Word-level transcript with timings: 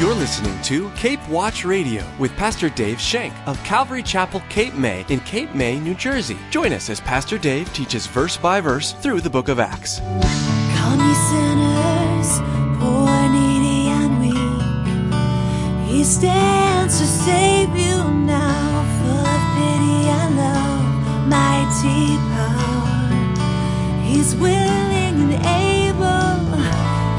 You're 0.00 0.14
listening 0.14 0.58
to 0.62 0.90
Cape 0.92 1.20
Watch 1.28 1.62
Radio 1.62 2.02
with 2.18 2.34
Pastor 2.38 2.70
Dave 2.70 2.98
Shank 2.98 3.34
of 3.46 3.62
Calvary 3.64 4.02
Chapel, 4.02 4.40
Cape 4.48 4.72
May 4.72 5.04
in 5.10 5.20
Cape 5.20 5.54
May, 5.54 5.78
New 5.78 5.92
Jersey. 5.92 6.38
Join 6.48 6.72
us 6.72 6.88
as 6.88 7.02
Pastor 7.02 7.36
Dave 7.36 7.70
teaches 7.74 8.06
verse 8.06 8.38
by 8.38 8.62
verse 8.62 8.92
through 8.92 9.20
the 9.20 9.28
book 9.28 9.48
of 9.48 9.60
Acts. 9.60 9.98
Come 9.98 11.00
ye 11.06 11.14
sinners, 11.28 12.40
poor, 12.80 13.28
needy, 13.28 13.90
and 13.90 14.20
weak. 14.22 15.92
He 15.92 16.02
stands 16.02 16.98
to 16.98 17.04
save 17.04 17.68
you 17.76 18.02
now, 18.24 18.82
full 19.02 19.26
of 19.26 19.42
pity 19.58 20.08
and 20.08 20.34
love, 20.38 21.28
mighty 21.28 22.16
power. 22.32 24.02
He's 24.02 24.34
willing 24.34 25.30
and 25.30 25.34
able. 25.44 26.56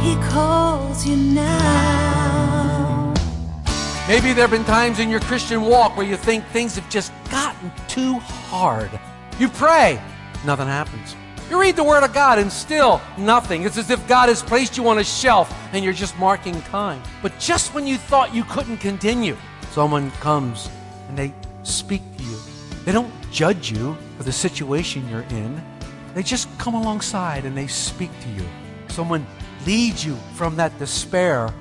He 0.02 0.16
calls 0.32 1.06
you 1.06 1.16
now. 1.16 2.01
Maybe 4.12 4.34
there 4.34 4.46
have 4.46 4.52
been 4.52 4.66
times 4.66 5.00
in 5.00 5.10
your 5.10 5.22
Christian 5.22 5.62
walk 5.62 5.96
where 5.96 6.06
you 6.06 6.18
think 6.18 6.44
things 6.48 6.76
have 6.76 6.90
just 6.90 7.14
gotten 7.30 7.72
too 7.88 8.20
hard. 8.20 8.92
You 9.40 9.48
pray, 9.48 10.02
nothing 10.44 10.68
happens. 10.68 11.16
You 11.50 11.58
read 11.58 11.78
the 11.78 11.86
Word 11.86 12.04
of 12.04 12.14
God 12.14 12.38
and 12.38 12.52
still 12.52 13.00
nothing. 13.18 13.64
It's 13.64 13.78
as 13.78 13.90
if 13.90 14.06
God 14.10 14.28
has 14.28 14.44
placed 14.44 14.76
you 14.76 14.86
on 14.90 14.98
a 14.98 15.04
shelf 15.06 15.58
and 15.72 15.82
you're 15.82 15.94
just 15.94 16.20
marking 16.20 16.62
time. 16.64 17.02
But 17.22 17.40
just 17.40 17.74
when 17.74 17.88
you 17.88 17.96
thought 17.96 18.36
you 18.36 18.44
couldn't 18.44 18.80
continue, 18.80 19.38
someone 19.70 20.12
comes 20.20 20.70
and 21.08 21.18
they 21.18 21.34
speak 21.64 22.02
to 22.18 22.24
you. 22.26 22.38
They 22.84 22.92
don't 22.92 23.14
judge 23.32 23.72
you 23.72 23.96
for 24.18 24.24
the 24.24 24.34
situation 24.34 25.08
you're 25.08 25.22
in, 25.30 25.64
they 26.16 26.22
just 26.22 26.50
come 26.58 26.74
alongside 26.74 27.46
and 27.46 27.58
they 27.58 27.68
speak 27.68 28.12
to 28.24 28.30
you. 28.32 28.44
Someone 28.90 29.26
leads 29.66 30.04
you 30.06 30.18
from 30.36 30.58
that 30.58 30.78
despair 30.80 31.54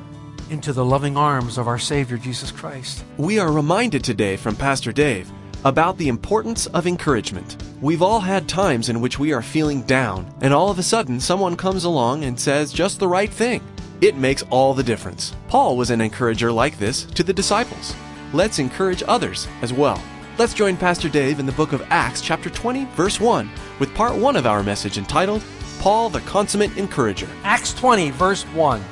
into 0.51 0.73
the 0.73 0.85
loving 0.85 1.17
arms 1.17 1.57
of 1.57 1.69
our 1.69 1.79
Savior 1.79 2.17
Jesus 2.17 2.51
Christ. 2.51 3.05
We 3.17 3.39
are 3.39 3.53
reminded 3.53 4.03
today 4.03 4.37
from 4.37 4.57
Pastor 4.57 4.93
Dave 4.93 5.31
about 5.65 5.97
the 5.99 6.09
importance 6.09 6.67
of 6.69 6.87
encouragement. 6.87 7.57
We've 7.81 8.03
all 8.03 8.21
had 8.21 8.49
times 8.49 8.89
in 8.89 9.01
which 9.01 9.19
we 9.19 9.33
are 9.33 9.43
feeling 9.43 9.83
down, 9.83 10.33
and 10.41 10.53
all 10.53 10.71
of 10.71 10.79
a 10.79 10.83
sudden 10.83 11.21
someone 11.21 11.57
comes 11.57 11.85
along 11.85 12.25
and 12.25 12.39
says 12.39 12.73
just 12.73 12.99
the 12.99 13.09
right 13.09 13.31
thing. 13.31 13.63
It 14.01 14.17
makes 14.17 14.43
all 14.51 14.75
the 14.75 14.83
difference. 14.83 15.35
Paul 15.49 15.77
was 15.77 15.91
an 15.91 16.01
encourager 16.01 16.51
like 16.51 16.79
this 16.79 17.05
to 17.05 17.23
the 17.23 17.33
disciples. 17.33 17.95
Let's 18.33 18.59
encourage 18.59 19.03
others 19.07 19.47
as 19.63 19.73
well. 19.73 20.03
Let's 20.39 20.55
join 20.55 20.77
Pastor 20.77 21.09
Dave 21.09 21.39
in 21.39 21.47
the 21.47 21.53
book 21.53 21.73
of 21.73 21.87
Acts, 21.91 22.23
chapter 22.23 22.49
20, 22.49 22.87
verse 22.97 23.21
1, 23.21 23.51
with 23.79 23.95
part 23.95 24.17
1 24.17 24.37
of 24.37 24.47
our 24.47 24.63
message 24.63 24.97
entitled 24.97 25.43
Paul 25.81 26.09
the 26.11 26.21
Consummate 26.21 26.77
Encourager. 26.77 27.29
Acts 27.45 27.75
20, 27.75 28.11
verse 28.11 28.43
1. 28.45 28.83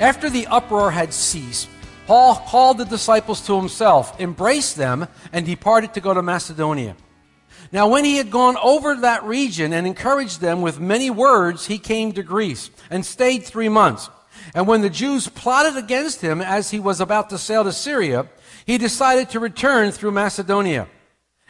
After 0.00 0.28
the 0.28 0.46
uproar 0.48 0.90
had 0.90 1.12
ceased, 1.12 1.68
Paul 2.06 2.34
called 2.34 2.78
the 2.78 2.84
disciples 2.84 3.40
to 3.46 3.56
himself, 3.56 4.20
embraced 4.20 4.76
them, 4.76 5.06
and 5.32 5.46
departed 5.46 5.94
to 5.94 6.00
go 6.00 6.12
to 6.12 6.20
Macedonia. 6.20 6.96
Now, 7.70 7.88
when 7.88 8.04
he 8.04 8.16
had 8.16 8.30
gone 8.30 8.56
over 8.62 8.96
that 8.96 9.24
region 9.24 9.72
and 9.72 9.86
encouraged 9.86 10.40
them 10.40 10.62
with 10.62 10.80
many 10.80 11.10
words, 11.10 11.66
he 11.66 11.78
came 11.78 12.12
to 12.12 12.22
Greece 12.22 12.70
and 12.90 13.06
stayed 13.06 13.44
three 13.44 13.68
months. 13.68 14.10
And 14.54 14.66
when 14.66 14.82
the 14.82 14.90
Jews 14.90 15.28
plotted 15.28 15.76
against 15.76 16.20
him 16.20 16.42
as 16.42 16.70
he 16.70 16.80
was 16.80 17.00
about 17.00 17.30
to 17.30 17.38
sail 17.38 17.64
to 17.64 17.72
Syria, 17.72 18.26
he 18.66 18.78
decided 18.78 19.30
to 19.30 19.40
return 19.40 19.92
through 19.92 20.10
Macedonia. 20.10 20.88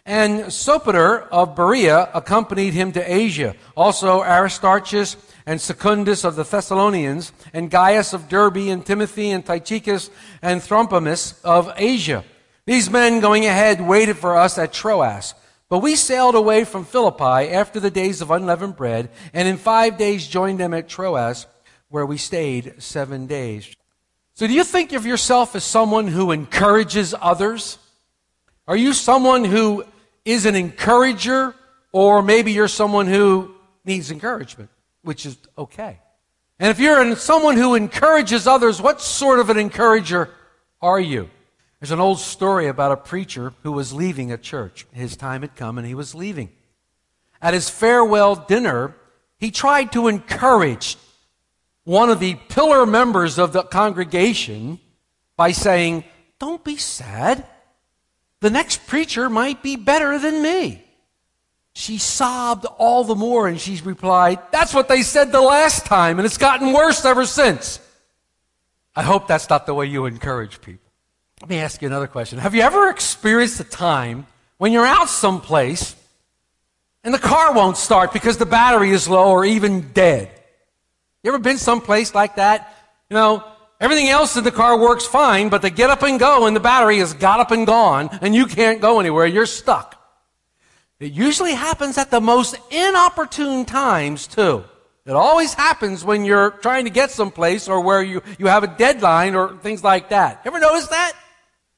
And 0.06 0.44
Sopater 0.44 1.26
of 1.28 1.56
Berea 1.56 2.10
accompanied 2.12 2.74
him 2.74 2.92
to 2.92 3.12
Asia. 3.12 3.56
Also 3.74 4.22
Aristarchus 4.22 5.16
and 5.46 5.60
Secundus 5.60 6.24
of 6.24 6.36
the 6.36 6.44
Thessalonians, 6.44 7.32
and 7.52 7.70
Gaius 7.70 8.12
of 8.12 8.28
Derbe, 8.28 8.68
and 8.68 8.84
Timothy, 8.84 9.30
and 9.30 9.44
Tychicus, 9.44 10.10
and 10.40 10.62
Trophimus 10.62 11.40
of 11.44 11.72
Asia. 11.76 12.24
These 12.66 12.90
men 12.90 13.20
going 13.20 13.44
ahead 13.44 13.80
waited 13.80 14.16
for 14.16 14.36
us 14.36 14.56
at 14.56 14.72
Troas. 14.72 15.34
But 15.68 15.80
we 15.80 15.96
sailed 15.96 16.34
away 16.34 16.64
from 16.64 16.84
Philippi 16.84 17.50
after 17.50 17.80
the 17.80 17.90
days 17.90 18.20
of 18.20 18.30
unleavened 18.30 18.76
bread, 18.76 19.10
and 19.32 19.48
in 19.48 19.56
five 19.56 19.98
days 19.98 20.26
joined 20.26 20.60
them 20.60 20.72
at 20.72 20.88
Troas, 20.88 21.46
where 21.88 22.06
we 22.06 22.16
stayed 22.16 22.82
seven 22.82 23.26
days. 23.26 23.74
So 24.34 24.46
do 24.46 24.52
you 24.52 24.64
think 24.64 24.92
of 24.92 25.06
yourself 25.06 25.54
as 25.54 25.64
someone 25.64 26.08
who 26.08 26.32
encourages 26.32 27.14
others? 27.20 27.78
Are 28.66 28.76
you 28.76 28.92
someone 28.92 29.44
who 29.44 29.84
is 30.24 30.46
an 30.46 30.54
encourager, 30.54 31.54
or 31.92 32.22
maybe 32.22 32.52
you're 32.52 32.68
someone 32.68 33.06
who 33.06 33.54
needs 33.84 34.10
encouragement? 34.10 34.70
Which 35.04 35.26
is 35.26 35.36
okay. 35.56 36.00
And 36.58 36.70
if 36.70 36.78
you're 36.78 37.16
someone 37.16 37.56
who 37.56 37.74
encourages 37.74 38.46
others, 38.46 38.80
what 38.80 39.00
sort 39.00 39.38
of 39.38 39.50
an 39.50 39.58
encourager 39.58 40.30
are 40.80 41.00
you? 41.00 41.30
There's 41.80 41.90
an 41.90 42.00
old 42.00 42.18
story 42.18 42.68
about 42.68 42.92
a 42.92 42.96
preacher 42.96 43.52
who 43.62 43.72
was 43.72 43.92
leaving 43.92 44.32
a 44.32 44.38
church. 44.38 44.86
His 44.92 45.16
time 45.16 45.42
had 45.42 45.56
come 45.56 45.76
and 45.78 45.86
he 45.86 45.94
was 45.94 46.14
leaving. 46.14 46.50
At 47.42 47.54
his 47.54 47.68
farewell 47.68 48.36
dinner, 48.36 48.96
he 49.38 49.50
tried 49.50 49.92
to 49.92 50.08
encourage 50.08 50.96
one 51.84 52.08
of 52.08 52.20
the 52.20 52.36
pillar 52.48 52.86
members 52.86 53.38
of 53.38 53.52
the 53.52 53.62
congregation 53.62 54.80
by 55.36 55.52
saying, 55.52 56.04
Don't 56.38 56.64
be 56.64 56.76
sad. 56.76 57.46
The 58.40 58.50
next 58.50 58.86
preacher 58.86 59.28
might 59.28 59.62
be 59.62 59.76
better 59.76 60.18
than 60.18 60.42
me. 60.42 60.83
She 61.74 61.98
sobbed 61.98 62.66
all 62.78 63.02
the 63.04 63.16
more 63.16 63.48
and 63.48 63.60
she 63.60 63.80
replied, 63.82 64.38
That's 64.52 64.72
what 64.72 64.88
they 64.88 65.02
said 65.02 65.32
the 65.32 65.40
last 65.40 65.86
time, 65.86 66.18
and 66.18 66.26
it's 66.26 66.38
gotten 66.38 66.72
worse 66.72 67.04
ever 67.04 67.26
since. 67.26 67.80
I 68.94 69.02
hope 69.02 69.26
that's 69.26 69.50
not 69.50 69.66
the 69.66 69.74
way 69.74 69.86
you 69.86 70.06
encourage 70.06 70.60
people. 70.60 70.88
Let 71.40 71.50
me 71.50 71.58
ask 71.58 71.82
you 71.82 71.88
another 71.88 72.06
question. 72.06 72.38
Have 72.38 72.54
you 72.54 72.62
ever 72.62 72.88
experienced 72.90 73.58
a 73.58 73.64
time 73.64 74.26
when 74.58 74.72
you're 74.72 74.86
out 74.86 75.08
someplace 75.08 75.96
and 77.02 77.12
the 77.12 77.18
car 77.18 77.52
won't 77.52 77.76
start 77.76 78.12
because 78.12 78.38
the 78.38 78.46
battery 78.46 78.90
is 78.90 79.08
low 79.08 79.30
or 79.30 79.44
even 79.44 79.92
dead? 79.92 80.30
You 81.24 81.30
ever 81.32 81.40
been 81.40 81.58
someplace 81.58 82.14
like 82.14 82.36
that? 82.36 82.72
You 83.10 83.14
know, 83.14 83.44
everything 83.80 84.08
else 84.08 84.36
in 84.36 84.44
the 84.44 84.52
car 84.52 84.78
works 84.78 85.06
fine, 85.06 85.48
but 85.48 85.60
the 85.60 85.70
get 85.70 85.90
up 85.90 86.02
and 86.02 86.20
go 86.20 86.46
and 86.46 86.54
the 86.54 86.60
battery 86.60 86.98
has 86.98 87.14
got 87.14 87.40
up 87.40 87.50
and 87.50 87.66
gone 87.66 88.10
and 88.22 88.32
you 88.32 88.46
can't 88.46 88.80
go 88.80 89.00
anywhere. 89.00 89.26
You're 89.26 89.46
stuck. 89.46 89.93
It 91.00 91.12
usually 91.12 91.54
happens 91.54 91.98
at 91.98 92.10
the 92.10 92.20
most 92.20 92.56
inopportune 92.70 93.64
times, 93.64 94.26
too. 94.26 94.64
It 95.06 95.12
always 95.12 95.52
happens 95.52 96.04
when 96.04 96.24
you're 96.24 96.50
trying 96.50 96.84
to 96.84 96.90
get 96.90 97.10
someplace 97.10 97.68
or 97.68 97.80
where 97.80 98.02
you, 98.02 98.22
you 98.38 98.46
have 98.46 98.64
a 98.64 98.68
deadline 98.68 99.34
or 99.34 99.56
things 99.58 99.84
like 99.84 100.08
that. 100.08 100.40
Ever 100.46 100.58
notice 100.58 100.86
that? 100.88 101.12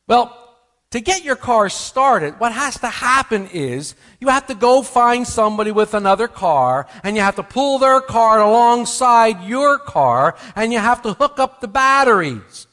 Well, 0.06 0.46
to 0.92 1.00
get 1.00 1.24
your 1.24 1.34
car 1.34 1.68
started, 1.68 2.38
what 2.38 2.52
has 2.52 2.78
to 2.80 2.86
happen 2.86 3.48
is 3.52 3.96
you 4.20 4.28
have 4.28 4.46
to 4.46 4.54
go 4.54 4.82
find 4.82 5.26
somebody 5.26 5.72
with 5.72 5.94
another 5.94 6.28
car 6.28 6.86
and 7.02 7.16
you 7.16 7.22
have 7.22 7.36
to 7.36 7.42
pull 7.42 7.80
their 7.80 8.00
car 8.00 8.40
alongside 8.40 9.42
your 9.42 9.78
car 9.78 10.36
and 10.54 10.72
you 10.72 10.78
have 10.78 11.02
to 11.02 11.14
hook 11.14 11.40
up 11.40 11.60
the 11.60 11.68
batteries. 11.68 12.68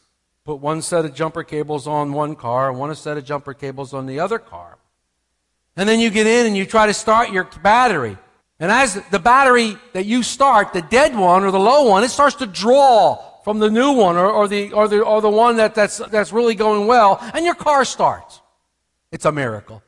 Put 0.46 0.60
one 0.60 0.84
set 0.84 1.06
of 1.06 1.16
jumper 1.16 1.44
cables 1.44 1.88
on 1.88 2.14
one 2.14 2.36
car 2.36 2.70
and 2.70 2.78
one 2.78 2.94
set 2.94 3.18
of 3.18 3.26
jumper 3.26 3.56
cables 3.56 3.94
on 3.94 4.06
the 4.06 4.20
other 4.20 4.38
car. 4.38 4.78
And 5.76 5.90
then 5.90 6.00
you 6.00 6.10
get 6.10 6.28
in 6.28 6.46
and 6.46 6.56
you 6.56 6.66
try 6.66 6.86
to 6.88 6.94
start 6.94 7.32
your 7.32 7.46
battery. 7.62 8.18
And 8.60 8.72
as 8.72 9.02
the 9.10 9.20
battery 9.20 9.78
that 9.94 10.06
you 10.06 10.24
start, 10.24 10.74
the 10.74 10.82
dead 10.82 11.16
one 11.16 11.44
or 11.44 11.52
the 11.52 11.60
low 11.60 11.90
one, 11.90 12.04
it 12.04 12.10
starts 12.10 12.38
to 12.38 12.46
draw 12.46 13.16
from 13.44 13.60
the 13.60 13.70
new 13.70 13.92
one 13.92 14.16
or, 14.16 14.30
or 14.30 14.48
the, 14.48 14.72
or 14.72 14.88
the, 14.88 15.02
or 15.02 15.22
the 15.22 15.30
one 15.30 15.58
that, 15.58 15.76
that's, 15.76 15.98
that's 15.98 16.32
really 16.32 16.56
going 16.56 16.88
well, 16.88 17.20
and 17.34 17.44
your 17.44 17.56
car 17.56 17.84
starts. 17.84 18.42
It's 19.12 19.26
a 19.26 19.32
miracle. 19.32 19.84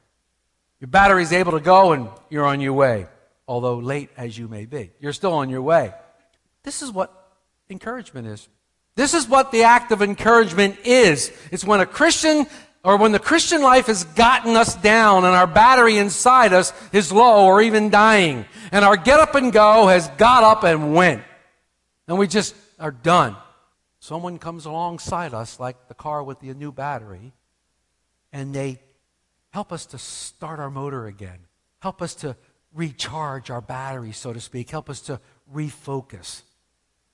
Your 0.81 0.89
battery 0.89 1.23
is 1.23 1.31
able 1.31 1.53
to 1.53 1.61
go 1.61 1.93
and 1.93 2.09
you're 2.29 2.45
on 2.45 2.59
your 2.59 2.73
way, 2.73 3.07
although 3.47 3.77
late 3.77 4.09
as 4.17 4.37
you 4.37 4.47
may 4.47 4.65
be. 4.65 4.91
You're 4.99 5.13
still 5.13 5.33
on 5.33 5.49
your 5.49 5.61
way. 5.61 5.93
This 6.63 6.81
is 6.81 6.91
what 6.91 7.13
encouragement 7.69 8.27
is. 8.27 8.49
This 8.95 9.13
is 9.13 9.27
what 9.27 9.51
the 9.51 9.63
act 9.63 9.91
of 9.91 10.01
encouragement 10.01 10.77
is. 10.83 11.31
It's 11.51 11.65
when 11.65 11.79
a 11.79 11.85
Christian 11.85 12.45
or 12.85 12.97
when 12.97 13.11
the 13.11 13.19
Christian 13.19 13.63
life 13.63 13.87
has 13.87 14.03
gotten 14.03 14.55
us 14.55 14.75
down 14.75 15.25
and 15.25 15.33
our 15.33 15.47
battery 15.47 15.97
inside 15.97 16.53
us 16.53 16.71
is 16.93 17.11
low 17.11 17.47
or 17.47 17.59
even 17.63 17.89
dying, 17.89 18.45
and 18.71 18.85
our 18.85 18.95
get 18.95 19.19
up 19.19 19.33
and 19.33 19.51
go 19.51 19.87
has 19.87 20.07
got 20.09 20.43
up 20.43 20.63
and 20.63 20.93
went, 20.93 21.23
and 22.07 22.19
we 22.19 22.27
just 22.27 22.55
are 22.79 22.91
done. 22.91 23.35
Someone 23.99 24.37
comes 24.37 24.65
alongside 24.65 25.33
us, 25.33 25.59
like 25.59 25.87
the 25.87 25.95
car 25.95 26.23
with 26.23 26.39
the 26.41 26.53
new 26.53 26.71
battery, 26.71 27.33
and 28.31 28.53
they 28.53 28.79
help 29.49 29.73
us 29.73 29.87
to 29.87 29.97
start 29.97 30.59
our 30.59 30.69
motor 30.69 31.07
again, 31.07 31.39
help 31.79 32.03
us 32.03 32.13
to 32.13 32.35
recharge 32.71 33.49
our 33.49 33.61
battery, 33.61 34.11
so 34.11 34.31
to 34.31 34.39
speak, 34.39 34.69
help 34.69 34.91
us 34.91 35.01
to 35.01 35.19
refocus. 35.51 36.43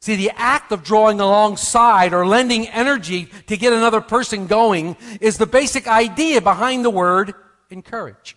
See, 0.02 0.16
the 0.16 0.32
act 0.36 0.72
of 0.72 0.84
drawing 0.84 1.20
alongside 1.20 2.12
or 2.12 2.26
lending 2.26 2.68
energy 2.68 3.28
to 3.46 3.56
get 3.56 3.72
another 3.72 4.02
person 4.02 4.48
going 4.48 4.98
is 5.22 5.38
the 5.38 5.46
basic 5.46 5.88
idea 5.88 6.42
behind 6.42 6.84
the 6.84 6.90
word 6.90 7.36
encourage. 7.70 8.36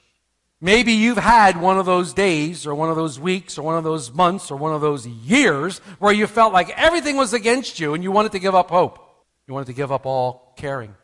Maybe 0.61 0.93
you've 0.93 1.17
had 1.17 1.59
one 1.59 1.79
of 1.79 1.87
those 1.87 2.13
days 2.13 2.67
or 2.67 2.75
one 2.75 2.91
of 2.91 2.97
those 2.97 3.19
weeks 3.19 3.57
or 3.57 3.63
one 3.63 3.79
of 3.79 3.85
those 3.85 4.13
months 4.13 4.51
or 4.51 4.57
one 4.57 4.75
of 4.75 4.83
those 4.83 5.07
years 5.07 5.79
where 5.99 6.13
you 6.13 6.27
felt 6.27 6.53
like 6.53 6.69
everything 6.71 7.17
was 7.17 7.33
against 7.33 7.81
you 7.81 7.95
and 7.95 8.05
you 8.05 8.13
wanted 8.13 8.33
to 8.33 8.39
give 8.39 8.55
up 8.55 8.69
hope. 8.69 8.99
You 9.47 9.55
wanted 9.55 9.67
to 9.67 9.75
give 9.75 9.91
up 9.91 10.05
all 10.05 10.53
caring. 10.57 10.95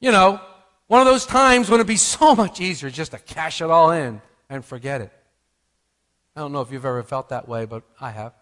You 0.00 0.12
know, 0.12 0.38
one 0.86 1.00
of 1.00 1.06
those 1.06 1.24
times 1.24 1.70
when 1.70 1.80
it'd 1.80 1.86
be 1.86 1.96
so 1.96 2.34
much 2.34 2.60
easier 2.60 2.90
just 2.90 3.12
to 3.12 3.18
cash 3.18 3.62
it 3.62 3.70
all 3.70 3.90
in 3.90 4.20
and 4.50 4.62
forget 4.62 5.00
it. 5.00 5.12
I 6.34 6.40
don't 6.40 6.52
know 6.52 6.60
if 6.60 6.70
you've 6.70 6.84
ever 6.84 7.02
felt 7.02 7.30
that 7.30 7.48
way, 7.48 7.64
but 7.64 7.84
I 7.98 8.10
have. 8.10 8.34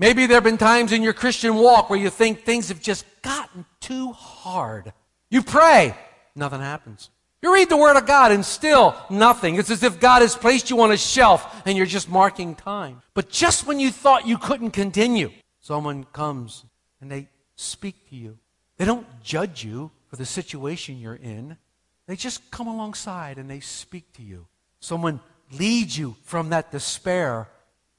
Maybe 0.00 0.24
there 0.24 0.38
have 0.38 0.44
been 0.44 0.56
times 0.56 0.92
in 0.92 1.02
your 1.02 1.12
Christian 1.12 1.56
walk 1.56 1.90
where 1.90 1.98
you 1.98 2.08
think 2.08 2.42
things 2.42 2.70
have 2.70 2.80
just 2.80 3.04
gotten 3.20 3.66
too 3.80 4.12
hard. 4.12 4.94
You 5.28 5.42
pray, 5.42 5.94
nothing 6.34 6.60
happens. 6.60 7.10
You 7.42 7.52
read 7.52 7.68
the 7.68 7.76
Word 7.76 7.98
of 7.98 8.06
God 8.06 8.32
and 8.32 8.42
still 8.42 8.96
nothing. 9.10 9.56
It's 9.56 9.70
as 9.70 9.82
if 9.82 10.00
God 10.00 10.22
has 10.22 10.34
placed 10.34 10.70
you 10.70 10.80
on 10.80 10.90
a 10.90 10.96
shelf 10.96 11.62
and 11.66 11.76
you're 11.76 11.84
just 11.84 12.08
marking 12.08 12.54
time. 12.54 13.02
But 13.12 13.28
just 13.28 13.66
when 13.66 13.78
you 13.78 13.90
thought 13.90 14.26
you 14.26 14.38
couldn't 14.38 14.70
continue, 14.70 15.30
someone 15.60 16.04
comes 16.04 16.64
and 17.02 17.10
they 17.10 17.28
speak 17.56 18.08
to 18.08 18.16
you. 18.16 18.38
They 18.78 18.86
don't 18.86 19.06
judge 19.22 19.62
you 19.64 19.90
for 20.08 20.16
the 20.16 20.24
situation 20.24 20.98
you're 20.98 21.14
in. 21.14 21.58
They 22.06 22.16
just 22.16 22.50
come 22.50 22.68
alongside 22.68 23.36
and 23.36 23.50
they 23.50 23.60
speak 23.60 24.14
to 24.14 24.22
you. 24.22 24.46
Someone 24.80 25.20
leads 25.52 25.98
you 25.98 26.16
from 26.24 26.48
that 26.50 26.72
despair 26.72 27.48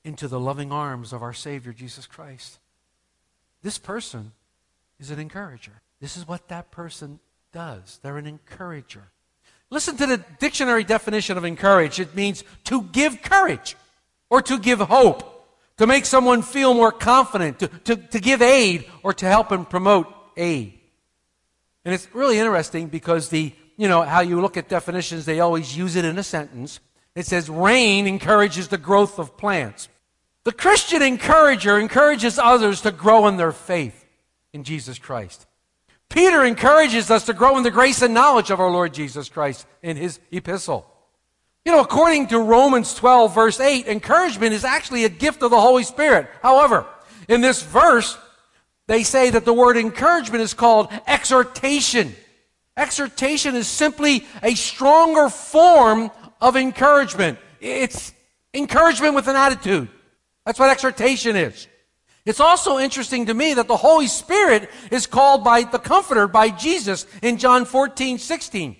into 0.03 0.27
the 0.27 0.39
loving 0.39 0.71
arms 0.71 1.13
of 1.13 1.21
our 1.21 1.33
Savior 1.33 1.73
Jesus 1.73 2.07
Christ. 2.07 2.59
This 3.61 3.77
person 3.77 4.31
is 4.99 5.11
an 5.11 5.19
encourager. 5.19 5.81
This 5.99 6.17
is 6.17 6.27
what 6.27 6.47
that 6.47 6.71
person 6.71 7.19
does. 7.51 7.99
They're 8.01 8.17
an 8.17 8.27
encourager. 8.27 9.03
Listen 9.69 9.95
to 9.97 10.05
the 10.05 10.23
dictionary 10.39 10.83
definition 10.83 11.37
of 11.37 11.45
encourage. 11.45 11.99
It 11.99 12.15
means 12.15 12.43
to 12.65 12.83
give 12.83 13.21
courage 13.21 13.75
or 14.29 14.41
to 14.41 14.59
give 14.59 14.79
hope, 14.79 15.47
to 15.77 15.87
make 15.87 16.05
someone 16.05 16.41
feel 16.41 16.73
more 16.73 16.91
confident, 16.91 17.59
to, 17.59 17.67
to, 17.67 17.95
to 17.95 18.19
give 18.19 18.41
aid 18.41 18.85
or 19.03 19.13
to 19.13 19.25
help 19.25 19.51
and 19.51 19.69
promote 19.69 20.07
aid. 20.35 20.79
And 21.85 21.93
it's 21.93 22.07
really 22.13 22.37
interesting 22.37 22.87
because 22.87 23.29
the, 23.29 23.53
you 23.77 23.87
know, 23.87 24.01
how 24.01 24.21
you 24.21 24.41
look 24.41 24.57
at 24.57 24.69
definitions, 24.69 25.25
they 25.25 25.39
always 25.39 25.75
use 25.75 25.95
it 25.95 26.05
in 26.05 26.17
a 26.17 26.23
sentence. 26.23 26.79
It 27.15 27.25
says 27.25 27.49
rain 27.49 28.07
encourages 28.07 28.67
the 28.67 28.77
growth 28.77 29.19
of 29.19 29.37
plants. 29.37 29.89
The 30.43 30.51
Christian 30.51 31.01
encourager 31.01 31.77
encourages 31.77 32.39
others 32.39 32.81
to 32.81 32.91
grow 32.91 33.27
in 33.27 33.37
their 33.37 33.51
faith 33.51 34.05
in 34.53 34.63
Jesus 34.63 34.97
Christ. 34.97 35.45
Peter 36.09 36.43
encourages 36.43 37.09
us 37.09 37.25
to 37.25 37.33
grow 37.33 37.57
in 37.57 37.63
the 37.63 37.71
grace 37.71 38.01
and 38.01 38.13
knowledge 38.13 38.49
of 38.49 38.59
our 38.59 38.69
Lord 38.69 38.93
Jesus 38.93 39.29
Christ 39.29 39.65
in 39.81 39.97
his 39.97 40.19
epistle. 40.31 40.85
You 41.63 41.71
know, 41.71 41.79
according 41.79 42.27
to 42.27 42.39
Romans 42.39 42.95
12, 42.95 43.35
verse 43.35 43.59
8, 43.59 43.87
encouragement 43.87 44.53
is 44.53 44.65
actually 44.65 45.05
a 45.05 45.09
gift 45.09 45.43
of 45.43 45.51
the 45.51 45.61
Holy 45.61 45.83
Spirit. 45.83 46.27
However, 46.41 46.85
in 47.29 47.41
this 47.41 47.61
verse, 47.61 48.17
they 48.87 49.03
say 49.03 49.29
that 49.29 49.45
the 49.45 49.53
word 49.53 49.77
encouragement 49.77 50.41
is 50.41 50.55
called 50.55 50.91
exhortation. 51.05 52.15
Exhortation 52.75 53.55
is 53.55 53.67
simply 53.67 54.25
a 54.41 54.55
stronger 54.55 55.29
form 55.29 56.09
of 56.41 56.57
encouragement. 56.57 57.37
It's 57.61 58.11
encouragement 58.53 59.13
with 59.13 59.27
an 59.27 59.35
attitude. 59.35 59.87
That's 60.45 60.59
what 60.59 60.69
exhortation 60.69 61.35
is. 61.35 61.67
It's 62.25 62.39
also 62.39 62.77
interesting 62.77 63.25
to 63.27 63.33
me 63.33 63.55
that 63.55 63.67
the 63.67 63.77
Holy 63.77 64.07
Spirit 64.07 64.69
is 64.91 65.07
called 65.07 65.43
by 65.43 65.63
the 65.63 65.79
Comforter 65.79 66.27
by 66.27 66.49
Jesus 66.49 67.05
in 67.21 67.37
John 67.37 67.65
14, 67.65 68.19
16. 68.19 68.75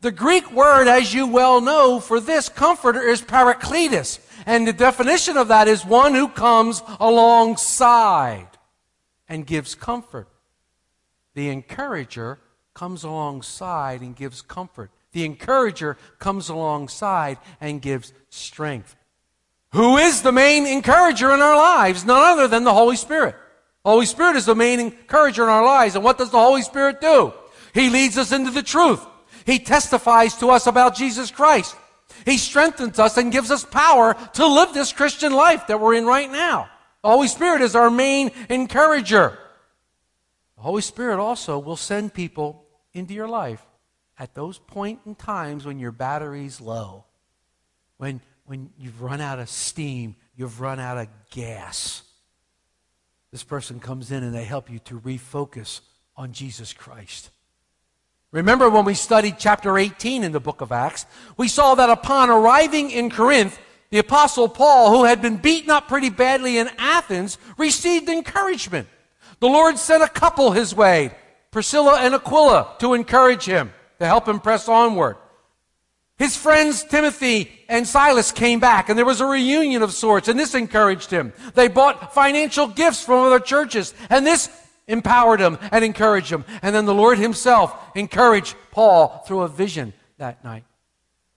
The 0.00 0.12
Greek 0.12 0.52
word, 0.52 0.88
as 0.88 1.14
you 1.14 1.26
well 1.26 1.60
know, 1.60 2.00
for 2.00 2.20
this 2.20 2.48
comforter 2.48 3.00
is 3.02 3.22
parakletos. 3.22 4.18
And 4.44 4.66
the 4.66 4.72
definition 4.72 5.36
of 5.36 5.48
that 5.48 5.68
is 5.68 5.84
one 5.84 6.14
who 6.14 6.28
comes 6.28 6.82
alongside 7.00 8.48
and 9.28 9.46
gives 9.46 9.74
comfort. 9.74 10.28
The 11.34 11.48
encourager 11.48 12.40
comes 12.74 13.04
alongside 13.04 14.02
and 14.02 14.14
gives 14.14 14.42
comfort. 14.42 14.90
The 15.12 15.24
encourager 15.24 15.96
comes 16.18 16.48
alongside 16.48 17.38
and 17.60 17.80
gives 17.80 18.12
strength. 18.28 18.96
Who 19.72 19.96
is 19.98 20.22
the 20.22 20.32
main 20.32 20.66
encourager 20.66 21.32
in 21.32 21.40
our 21.40 21.56
lives? 21.56 22.04
None 22.04 22.22
other 22.22 22.48
than 22.48 22.64
the 22.64 22.74
Holy 22.74 22.96
Spirit. 22.96 23.34
Holy 23.84 24.06
Spirit 24.06 24.36
is 24.36 24.46
the 24.46 24.54
main 24.54 24.80
encourager 24.80 25.44
in 25.44 25.48
our 25.48 25.64
lives. 25.64 25.94
And 25.94 26.04
what 26.04 26.18
does 26.18 26.30
the 26.30 26.38
Holy 26.38 26.62
Spirit 26.62 27.00
do? 27.00 27.32
He 27.74 27.90
leads 27.90 28.18
us 28.18 28.32
into 28.32 28.50
the 28.50 28.62
truth. 28.62 29.04
He 29.44 29.58
testifies 29.58 30.34
to 30.38 30.50
us 30.50 30.66
about 30.66 30.96
Jesus 30.96 31.30
Christ. 31.30 31.76
He 32.24 32.38
strengthens 32.38 32.98
us 32.98 33.16
and 33.16 33.30
gives 33.30 33.50
us 33.50 33.64
power 33.64 34.16
to 34.34 34.46
live 34.46 34.72
this 34.74 34.92
Christian 34.92 35.32
life 35.32 35.66
that 35.68 35.80
we're 35.80 35.94
in 35.94 36.06
right 36.06 36.30
now. 36.30 36.68
The 37.02 37.10
Holy 37.10 37.28
Spirit 37.28 37.60
is 37.60 37.76
our 37.76 37.90
main 37.90 38.32
encourager. 38.48 39.38
The 40.56 40.62
Holy 40.62 40.82
Spirit 40.82 41.20
also 41.20 41.58
will 41.58 41.76
send 41.76 42.14
people 42.14 42.64
into 42.92 43.14
your 43.14 43.28
life 43.28 43.64
at 44.18 44.34
those 44.34 44.58
point 44.58 45.00
in 45.06 45.14
times 45.14 45.64
when 45.66 45.78
your 45.78 45.92
battery's 45.92 46.60
low, 46.60 47.04
when, 47.98 48.20
when 48.46 48.70
you've 48.78 49.02
run 49.02 49.20
out 49.20 49.38
of 49.38 49.48
steam, 49.48 50.16
you've 50.36 50.60
run 50.60 50.80
out 50.80 50.98
of 50.98 51.08
gas. 51.30 52.02
This 53.32 53.42
person 53.42 53.80
comes 53.80 54.10
in 54.12 54.22
and 54.22 54.34
they 54.34 54.44
help 54.44 54.70
you 54.70 54.78
to 54.80 55.00
refocus 55.00 55.80
on 56.16 56.32
Jesus 56.32 56.72
Christ. 56.72 57.30
Remember 58.30 58.70
when 58.70 58.84
we 58.84 58.94
studied 58.94 59.36
chapter 59.38 59.76
18 59.78 60.22
in 60.24 60.32
the 60.32 60.40
book 60.40 60.60
of 60.60 60.72
Acts, 60.72 61.06
we 61.36 61.48
saw 61.48 61.74
that 61.74 61.90
upon 61.90 62.30
arriving 62.30 62.90
in 62.90 63.10
Corinth, 63.10 63.58
the 63.90 63.98
apostle 63.98 64.48
Paul, 64.48 64.90
who 64.90 65.04
had 65.04 65.22
been 65.22 65.36
beaten 65.36 65.70
up 65.70 65.88
pretty 65.88 66.10
badly 66.10 66.58
in 66.58 66.70
Athens, 66.78 67.38
received 67.56 68.08
encouragement. 68.08 68.88
The 69.40 69.48
Lord 69.48 69.78
sent 69.78 70.02
a 70.02 70.08
couple 70.08 70.52
his 70.52 70.74
way, 70.74 71.14
Priscilla 71.50 71.98
and 72.00 72.14
Aquila, 72.14 72.76
to 72.80 72.94
encourage 72.94 73.44
him 73.44 73.72
to 73.98 74.06
help 74.06 74.28
him 74.28 74.40
press 74.40 74.68
onward. 74.68 75.16
His 76.18 76.36
friends 76.36 76.82
Timothy 76.82 77.50
and 77.68 77.86
Silas 77.86 78.32
came 78.32 78.58
back 78.58 78.88
and 78.88 78.96
there 78.96 79.04
was 79.04 79.20
a 79.20 79.26
reunion 79.26 79.82
of 79.82 79.92
sorts 79.92 80.28
and 80.28 80.38
this 80.38 80.54
encouraged 80.54 81.10
him. 81.10 81.32
They 81.54 81.68
bought 81.68 82.14
financial 82.14 82.68
gifts 82.68 83.04
from 83.04 83.24
other 83.24 83.40
churches 83.40 83.92
and 84.08 84.26
this 84.26 84.48
empowered 84.88 85.40
him 85.40 85.58
and 85.70 85.84
encouraged 85.84 86.32
him. 86.32 86.44
And 86.62 86.74
then 86.74 86.86
the 86.86 86.94
Lord 86.94 87.18
himself 87.18 87.74
encouraged 87.94 88.56
Paul 88.70 89.24
through 89.26 89.42
a 89.42 89.48
vision 89.48 89.92
that 90.16 90.42
night. 90.42 90.64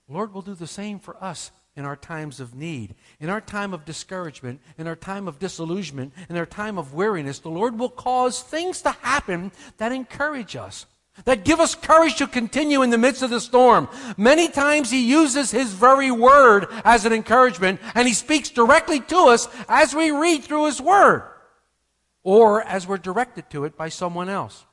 The 0.08 0.14
Lord 0.14 0.32
will 0.32 0.42
do 0.42 0.54
the 0.54 0.66
same 0.66 0.98
for 0.98 1.22
us 1.22 1.50
in 1.76 1.84
our 1.84 1.96
times 1.96 2.40
of 2.40 2.54
need, 2.54 2.94
in 3.20 3.28
our 3.28 3.40
time 3.40 3.74
of 3.74 3.84
discouragement, 3.84 4.60
in 4.78 4.86
our 4.86 4.96
time 4.96 5.28
of 5.28 5.38
disillusionment, 5.38 6.12
in 6.28 6.36
our 6.36 6.46
time 6.46 6.78
of 6.78 6.94
weariness. 6.94 7.38
The 7.38 7.48
Lord 7.48 7.78
will 7.78 7.90
cause 7.90 8.42
things 8.42 8.82
to 8.82 8.90
happen 8.90 9.52
that 9.76 9.92
encourage 9.92 10.56
us 10.56 10.86
that 11.24 11.44
give 11.44 11.60
us 11.60 11.74
courage 11.74 12.16
to 12.16 12.26
continue 12.26 12.82
in 12.82 12.90
the 12.90 12.98
midst 12.98 13.22
of 13.22 13.30
the 13.30 13.40
storm. 13.40 13.88
Many 14.16 14.48
times 14.48 14.90
he 14.90 15.08
uses 15.08 15.50
his 15.50 15.72
very 15.72 16.10
word 16.10 16.66
as 16.84 17.04
an 17.04 17.12
encouragement 17.12 17.80
and 17.94 18.06
he 18.06 18.14
speaks 18.14 18.50
directly 18.50 19.00
to 19.00 19.16
us 19.16 19.48
as 19.68 19.94
we 19.94 20.10
read 20.10 20.44
through 20.44 20.66
his 20.66 20.80
word 20.80 21.24
or 22.22 22.62
as 22.62 22.86
we're 22.86 22.98
directed 22.98 23.48
to 23.50 23.64
it 23.64 23.76
by 23.76 23.88
someone 23.88 24.28
else. 24.28 24.64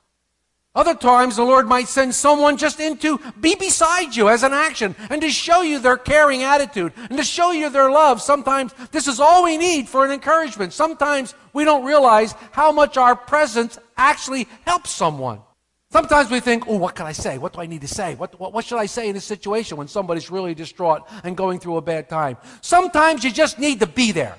Other 0.78 0.94
times 0.94 1.38
the 1.38 1.44
Lord 1.44 1.66
might 1.66 1.88
send 1.88 2.14
someone 2.14 2.56
just 2.56 2.80
in 2.80 2.98
to 2.98 3.20
be 3.40 3.56
beside 3.56 4.16
you 4.16 4.30
as 4.30 4.44
an 4.44 4.54
action 4.54 4.96
and 5.10 5.20
to 5.24 5.30
show 5.32 5.64
you 5.64 5.80
their 5.80 5.98
caring 5.98 6.44
attitude 6.44 6.94
and 7.10 7.18
to 7.18 7.24
show 7.24 7.50
you 7.50 7.72
their 7.72 7.90
love. 7.90 8.22
Sometimes 8.22 8.76
this 8.92 9.08
is 9.08 9.20
all 9.20 9.44
we 9.44 9.58
need 9.58 9.90
for 9.90 10.06
an 10.06 10.12
encouragement. 10.12 10.74
Sometimes 10.74 11.34
we 11.52 11.64
don't 11.64 11.84
realize 11.84 12.36
how 12.52 12.72
much 12.72 12.96
our 12.96 13.16
presence 13.16 13.80
actually 13.98 14.48
helps 14.66 14.92
someone. 14.92 15.42
Sometimes 15.90 16.30
we 16.30 16.42
think, 16.42 16.68
oh, 16.68 16.76
what 16.78 16.96
can 16.96 17.06
I 17.06 17.14
say? 17.14 17.38
What 17.38 17.54
do 17.54 17.62
I 17.62 17.66
need 17.66 17.82
to 17.82 17.88
say? 17.88 18.16
What, 18.16 18.38
what, 18.40 18.52
what, 18.52 18.66
should 18.66 18.78
I 18.78 18.88
say 18.88 19.08
in 19.08 19.14
this 19.14 19.24
situation 19.24 19.78
when 19.78 19.88
somebody's 19.88 20.30
really 20.30 20.54
distraught 20.54 21.08
and 21.24 21.38
going 21.38 21.60
through 21.60 21.78
a 21.78 21.82
bad 21.82 22.10
time? 22.10 22.38
Sometimes 22.62 23.24
you 23.24 23.32
just 23.32 23.58
need 23.58 23.80
to 23.80 23.88
be 23.88 24.12
there. 24.12 24.36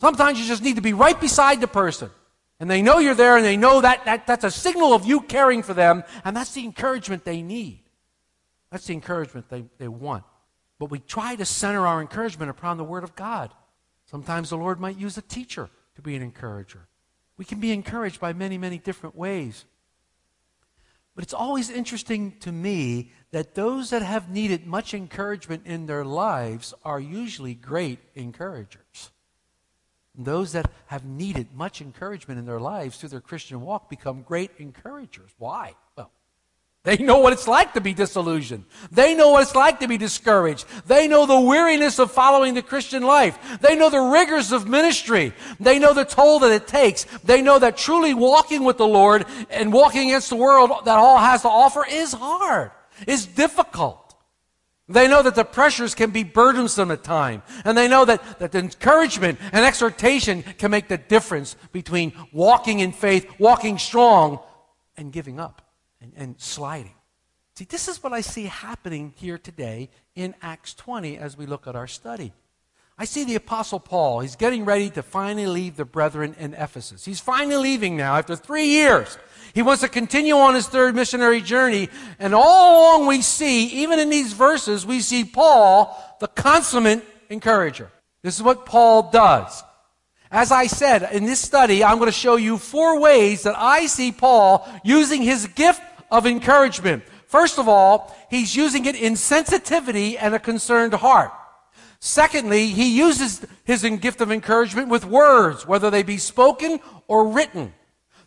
Sometimes 0.00 0.40
you 0.40 0.46
just 0.46 0.62
need 0.62 0.76
to 0.76 0.82
be 0.82 0.92
right 0.92 1.18
beside 1.20 1.60
the 1.60 1.68
person. 1.68 2.10
And 2.58 2.68
they 2.68 2.82
know 2.82 2.98
you're 2.98 3.14
there 3.14 3.36
and 3.36 3.44
they 3.44 3.56
know 3.56 3.80
that, 3.80 4.04
that 4.06 4.26
that's 4.26 4.44
a 4.44 4.50
signal 4.50 4.92
of 4.92 5.04
you 5.04 5.20
caring 5.20 5.62
for 5.62 5.72
them. 5.72 6.02
And 6.24 6.36
that's 6.36 6.52
the 6.52 6.64
encouragement 6.64 7.24
they 7.24 7.40
need. 7.40 7.80
That's 8.70 8.86
the 8.86 8.94
encouragement 8.94 9.48
they, 9.48 9.64
they 9.78 9.88
want. 9.88 10.24
But 10.80 10.90
we 10.90 10.98
try 10.98 11.36
to 11.36 11.44
center 11.44 11.86
our 11.86 12.00
encouragement 12.00 12.50
upon 12.50 12.76
the 12.76 12.84
Word 12.84 13.04
of 13.04 13.14
God. 13.14 13.52
Sometimes 14.06 14.50
the 14.50 14.56
Lord 14.56 14.80
might 14.80 14.98
use 14.98 15.16
a 15.16 15.22
teacher 15.22 15.70
to 15.94 16.02
be 16.02 16.16
an 16.16 16.22
encourager. 16.22 16.88
We 17.36 17.44
can 17.44 17.60
be 17.60 17.72
encouraged 17.72 18.20
by 18.20 18.32
many, 18.32 18.58
many 18.58 18.78
different 18.78 19.14
ways. 19.14 19.64
But 21.14 21.24
it's 21.24 21.34
always 21.34 21.70
interesting 21.70 22.38
to 22.40 22.50
me 22.50 23.12
that 23.30 23.54
those 23.54 23.90
that 23.90 24.02
have 24.02 24.30
needed 24.30 24.66
much 24.66 24.94
encouragement 24.94 25.66
in 25.66 25.86
their 25.86 26.04
lives 26.04 26.74
are 26.84 26.98
usually 26.98 27.54
great 27.54 28.00
encouragers. 28.14 29.10
And 30.16 30.26
those 30.26 30.52
that 30.52 30.70
have 30.86 31.04
needed 31.04 31.54
much 31.54 31.80
encouragement 31.80 32.38
in 32.38 32.46
their 32.46 32.60
lives 32.60 32.96
through 32.96 33.10
their 33.10 33.20
Christian 33.20 33.60
walk 33.60 33.88
become 33.88 34.22
great 34.22 34.50
encouragers. 34.58 35.30
Why? 35.38 35.74
Well, 35.96 36.10
They 36.84 36.98
know 36.98 37.16
what 37.18 37.32
it's 37.32 37.48
like 37.48 37.72
to 37.72 37.80
be 37.80 37.94
disillusioned. 37.94 38.66
They 38.92 39.14
know 39.14 39.30
what 39.30 39.42
it's 39.42 39.54
like 39.54 39.80
to 39.80 39.88
be 39.88 39.96
discouraged. 39.96 40.66
They 40.86 41.08
know 41.08 41.24
the 41.24 41.40
weariness 41.40 41.98
of 41.98 42.12
following 42.12 42.52
the 42.52 42.60
Christian 42.60 43.02
life. 43.02 43.38
They 43.62 43.74
know 43.74 43.88
the 43.88 44.02
rigors 44.02 44.52
of 44.52 44.68
ministry. 44.68 45.32
They 45.58 45.78
know 45.78 45.94
the 45.94 46.04
toll 46.04 46.40
that 46.40 46.52
it 46.52 46.66
takes. 46.66 47.04
They 47.24 47.40
know 47.40 47.58
that 47.58 47.78
truly 47.78 48.12
walking 48.12 48.64
with 48.64 48.76
the 48.76 48.86
Lord 48.86 49.24
and 49.48 49.72
walking 49.72 50.10
against 50.10 50.28
the 50.28 50.36
world 50.36 50.70
that 50.84 50.98
all 50.98 51.16
has 51.16 51.40
to 51.42 51.48
offer 51.48 51.86
is 51.90 52.12
hard, 52.12 52.70
is 53.06 53.24
difficult. 53.24 54.14
They 54.86 55.08
know 55.08 55.22
that 55.22 55.36
the 55.36 55.44
pressures 55.44 55.94
can 55.94 56.10
be 56.10 56.22
burdensome 56.22 56.90
at 56.90 57.02
times. 57.02 57.44
And 57.64 57.78
they 57.78 57.88
know 57.88 58.04
that, 58.04 58.40
that 58.40 58.52
the 58.52 58.58
encouragement 58.58 59.38
and 59.52 59.64
exhortation 59.64 60.42
can 60.42 60.70
make 60.70 60.88
the 60.88 60.98
difference 60.98 61.56
between 61.72 62.12
walking 62.30 62.80
in 62.80 62.92
faith, 62.92 63.26
walking 63.38 63.78
strong, 63.78 64.40
and 64.98 65.10
giving 65.10 65.40
up 65.40 65.62
and, 66.04 66.12
and 66.16 66.40
sliding. 66.40 66.94
See, 67.54 67.64
this 67.64 67.88
is 67.88 68.02
what 68.02 68.12
I 68.12 68.20
see 68.20 68.44
happening 68.44 69.12
here 69.16 69.38
today 69.38 69.88
in 70.14 70.34
Acts 70.42 70.74
20 70.74 71.16
as 71.18 71.36
we 71.36 71.46
look 71.46 71.66
at 71.66 71.76
our 71.76 71.86
study. 71.86 72.32
I 72.96 73.06
see 73.06 73.24
the 73.24 73.34
Apostle 73.34 73.80
Paul. 73.80 74.20
He's 74.20 74.36
getting 74.36 74.64
ready 74.64 74.90
to 74.90 75.02
finally 75.02 75.46
leave 75.46 75.76
the 75.76 75.84
brethren 75.84 76.36
in 76.38 76.54
Ephesus. 76.54 77.04
He's 77.04 77.20
finally 77.20 77.56
leaving 77.56 77.96
now 77.96 78.16
after 78.16 78.36
three 78.36 78.66
years. 78.66 79.18
He 79.52 79.62
wants 79.62 79.82
to 79.82 79.88
continue 79.88 80.34
on 80.34 80.54
his 80.54 80.68
third 80.68 80.94
missionary 80.94 81.40
journey. 81.40 81.88
And 82.18 82.34
all 82.34 82.98
along 82.98 83.08
we 83.08 83.20
see, 83.20 83.66
even 83.82 83.98
in 83.98 84.10
these 84.10 84.32
verses, 84.32 84.86
we 84.86 85.00
see 85.00 85.24
Paul, 85.24 85.96
the 86.20 86.28
consummate 86.28 87.04
encourager. 87.30 87.90
This 88.22 88.36
is 88.36 88.42
what 88.42 88.66
Paul 88.66 89.10
does. 89.10 89.62
As 90.30 90.50
I 90.50 90.66
said, 90.66 91.08
in 91.12 91.24
this 91.24 91.40
study, 91.40 91.84
I'm 91.84 91.98
going 91.98 92.10
to 92.10 92.12
show 92.12 92.36
you 92.36 92.58
four 92.58 93.00
ways 93.00 93.44
that 93.44 93.54
I 93.56 93.86
see 93.86 94.10
Paul 94.10 94.68
using 94.84 95.22
his 95.22 95.46
gift 95.46 95.80
of 96.14 96.26
encouragement. 96.26 97.02
First 97.26 97.58
of 97.58 97.68
all, 97.68 98.16
he's 98.30 98.54
using 98.54 98.86
it 98.86 98.94
in 98.94 99.16
sensitivity 99.16 100.16
and 100.16 100.32
a 100.32 100.38
concerned 100.38 100.94
heart. 100.94 101.32
Secondly, 101.98 102.68
he 102.68 102.96
uses 102.96 103.44
his 103.64 103.82
gift 104.00 104.20
of 104.20 104.30
encouragement 104.30 104.88
with 104.88 105.04
words, 105.04 105.66
whether 105.66 105.90
they 105.90 106.04
be 106.04 106.18
spoken 106.18 106.78
or 107.08 107.26
written. 107.28 107.74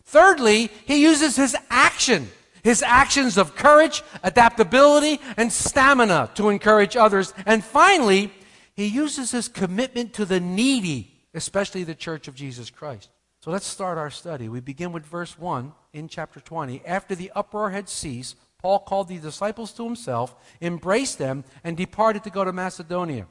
Thirdly, 0.04 0.70
he 0.84 1.00
uses 1.00 1.36
his 1.36 1.56
action, 1.70 2.28
his 2.62 2.82
actions 2.82 3.38
of 3.38 3.56
courage, 3.56 4.02
adaptability, 4.22 5.18
and 5.38 5.50
stamina 5.50 6.30
to 6.34 6.50
encourage 6.50 6.94
others. 6.94 7.32
And 7.46 7.64
finally, 7.64 8.30
he 8.74 8.86
uses 8.86 9.30
his 9.30 9.48
commitment 9.48 10.12
to 10.14 10.26
the 10.26 10.40
needy, 10.40 11.14
especially 11.32 11.84
the 11.84 11.94
church 11.94 12.28
of 12.28 12.34
Jesus 12.34 12.68
Christ. 12.68 13.08
So 13.40 13.50
let's 13.50 13.66
start 13.66 13.96
our 13.96 14.10
study. 14.10 14.50
We 14.50 14.60
begin 14.60 14.92
with 14.92 15.06
verse 15.06 15.38
1 15.38 15.72
in 15.98 16.08
chapter 16.08 16.40
20. 16.40 16.82
After 16.86 17.14
the 17.14 17.30
uproar 17.34 17.70
had 17.70 17.88
ceased, 17.88 18.36
Paul 18.58 18.80
called 18.80 19.08
the 19.08 19.18
disciples 19.18 19.72
to 19.72 19.84
himself, 19.84 20.34
embraced 20.60 21.18
them, 21.18 21.44
and 21.62 21.76
departed 21.76 22.24
to 22.24 22.30
go 22.30 22.44
to 22.44 22.52
Macedonia. 22.52 23.26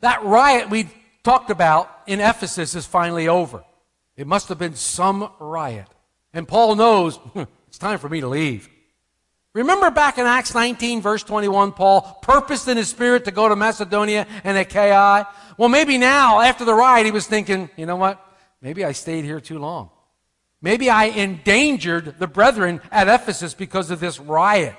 That 0.00 0.22
riot 0.24 0.70
we 0.70 0.88
talked 1.22 1.50
about 1.50 1.90
in 2.06 2.20
Ephesus 2.20 2.74
is 2.74 2.86
finally 2.86 3.28
over. 3.28 3.64
It 4.16 4.26
must 4.26 4.48
have 4.48 4.58
been 4.58 4.74
some 4.74 5.30
riot. 5.38 5.88
And 6.32 6.48
Paul 6.48 6.76
knows 6.76 7.18
it's 7.68 7.78
time 7.78 7.98
for 7.98 8.08
me 8.08 8.20
to 8.20 8.28
leave. 8.28 8.68
Remember 9.52 9.90
back 9.90 10.18
in 10.18 10.26
Acts 10.26 10.54
19, 10.54 11.02
verse 11.02 11.24
21, 11.24 11.72
Paul 11.72 12.02
purposed 12.22 12.68
in 12.68 12.76
his 12.76 12.88
spirit 12.88 13.24
to 13.24 13.32
go 13.32 13.48
to 13.48 13.56
Macedonia 13.56 14.26
and 14.44 14.56
Achaia. 14.56 15.26
Well, 15.56 15.68
maybe 15.68 15.98
now, 15.98 16.40
after 16.40 16.64
the 16.64 16.74
riot, 16.74 17.06
he 17.06 17.12
was 17.12 17.26
thinking, 17.26 17.68
you 17.76 17.84
know 17.84 17.96
what? 17.96 18.24
Maybe 18.62 18.84
I 18.84 18.92
stayed 18.92 19.24
here 19.24 19.40
too 19.40 19.58
long. 19.58 19.90
Maybe 20.62 20.90
I 20.90 21.04
endangered 21.04 22.18
the 22.18 22.26
brethren 22.26 22.80
at 22.90 23.08
Ephesus 23.08 23.54
because 23.54 23.90
of 23.90 24.00
this 24.00 24.20
riot. 24.20 24.74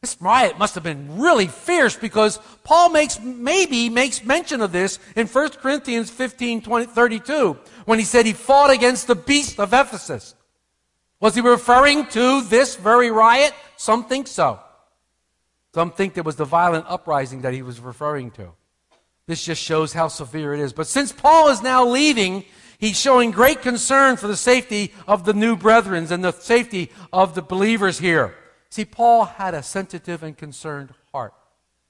This 0.00 0.16
riot 0.20 0.58
must 0.58 0.74
have 0.74 0.82
been 0.82 1.20
really 1.20 1.46
fierce 1.46 1.94
because 1.94 2.38
Paul 2.64 2.88
makes, 2.88 3.20
maybe 3.20 3.90
makes 3.90 4.24
mention 4.24 4.62
of 4.62 4.72
this 4.72 4.98
in 5.14 5.26
1 5.26 5.50
Corinthians 5.50 6.10
15, 6.10 6.62
20, 6.62 6.86
32, 6.86 7.58
when 7.84 7.98
he 7.98 8.04
said 8.04 8.24
he 8.24 8.32
fought 8.32 8.70
against 8.70 9.06
the 9.06 9.14
beast 9.14 9.60
of 9.60 9.74
Ephesus. 9.74 10.34
Was 11.20 11.34
he 11.34 11.42
referring 11.42 12.06
to 12.06 12.40
this 12.42 12.76
very 12.76 13.10
riot? 13.10 13.52
Some 13.76 14.04
think 14.04 14.26
so. 14.26 14.58
Some 15.74 15.92
think 15.92 16.16
it 16.16 16.24
was 16.24 16.36
the 16.36 16.46
violent 16.46 16.86
uprising 16.88 17.42
that 17.42 17.52
he 17.52 17.62
was 17.62 17.78
referring 17.78 18.30
to. 18.32 18.52
This 19.26 19.44
just 19.44 19.62
shows 19.62 19.92
how 19.92 20.08
severe 20.08 20.54
it 20.54 20.60
is. 20.60 20.72
But 20.72 20.88
since 20.88 21.12
Paul 21.12 21.50
is 21.50 21.62
now 21.62 21.86
leaving, 21.86 22.44
he's 22.80 22.98
showing 22.98 23.30
great 23.30 23.62
concern 23.62 24.16
for 24.16 24.26
the 24.26 24.36
safety 24.36 24.92
of 25.06 25.24
the 25.24 25.32
new 25.34 25.56
brethren 25.56 26.10
and 26.10 26.24
the 26.24 26.32
safety 26.32 26.90
of 27.12 27.34
the 27.34 27.42
believers 27.42 28.00
here. 28.00 28.34
See, 28.70 28.84
Paul 28.84 29.26
had 29.26 29.54
a 29.54 29.62
sensitive 29.62 30.22
and 30.22 30.36
concerned 30.36 30.94
heart. 31.12 31.34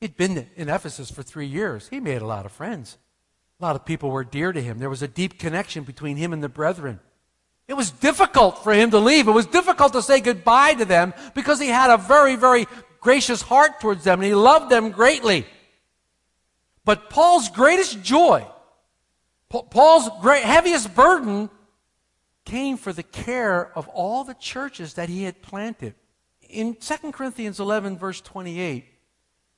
He'd 0.01 0.17
been 0.17 0.49
in 0.57 0.69
Ephesus 0.69 1.11
for 1.11 1.23
three 1.23 1.47
years. 1.47 1.89
He 1.89 2.01
made 2.01 2.23
a 2.23 2.27
lot 2.27 2.47
of 2.47 2.53
friends. 2.53 2.99
A 3.61 3.65
lot 3.65 3.77
of 3.77 3.85
people 3.85 4.11
were 4.11 4.25
dear 4.25 4.53
to 4.53 4.63
him. 4.63 4.79
There 4.79 4.89
was 4.89 5.03
a 5.03 5.09
deep 5.09 5.39
connection 5.39 5.85
between 5.85 6.17
him 6.17 6.33
and 6.33 6.43
the 6.43 6.49
brethren. 6.49 7.01
It 7.69 7.75
was 7.75 7.91
difficult 7.91 8.65
for 8.65 8.73
him 8.73 8.91
to 8.91 8.99
leave. 8.99 9.29
It 9.29 9.33
was 9.33 9.47
difficult 9.47 9.93
to 9.93 10.03
say 10.03 10.21
goodbye 10.21 10.75
to 10.75 10.85
them 10.85 11.13
because 11.35 11.61
he 11.61 11.69
had 11.69 11.91
a 11.91 11.99
very, 11.99 12.35
very 12.35 12.67
gracious 13.01 13.43
heart 13.43 13.81
towards 13.81 14.05
them 14.05 14.21
and 14.21 14.27
he 14.27 14.35
loved 14.35 14.71
them 14.71 14.91
greatly. 14.91 15.47
But 16.85 17.11
Paul's 17.11 17.49
greatest 17.51 18.03
joy, 18.03 18.47
Paul's 19.51 20.09
great, 20.23 20.45
heaviest 20.45 20.95
burden 20.95 21.51
came 22.45 22.77
for 22.77 22.93
the 22.93 23.03
care 23.03 23.77
of 23.77 23.89
all 23.89 24.25
the 24.25 24.35
churches 24.35 24.95
that 24.95 25.09
he 25.09 25.25
had 25.25 25.43
planted 25.43 25.95
in 26.51 26.75
2 26.75 27.13
Corinthians 27.13 27.61
11, 27.61 27.99
verse 27.99 28.21
28, 28.21 28.85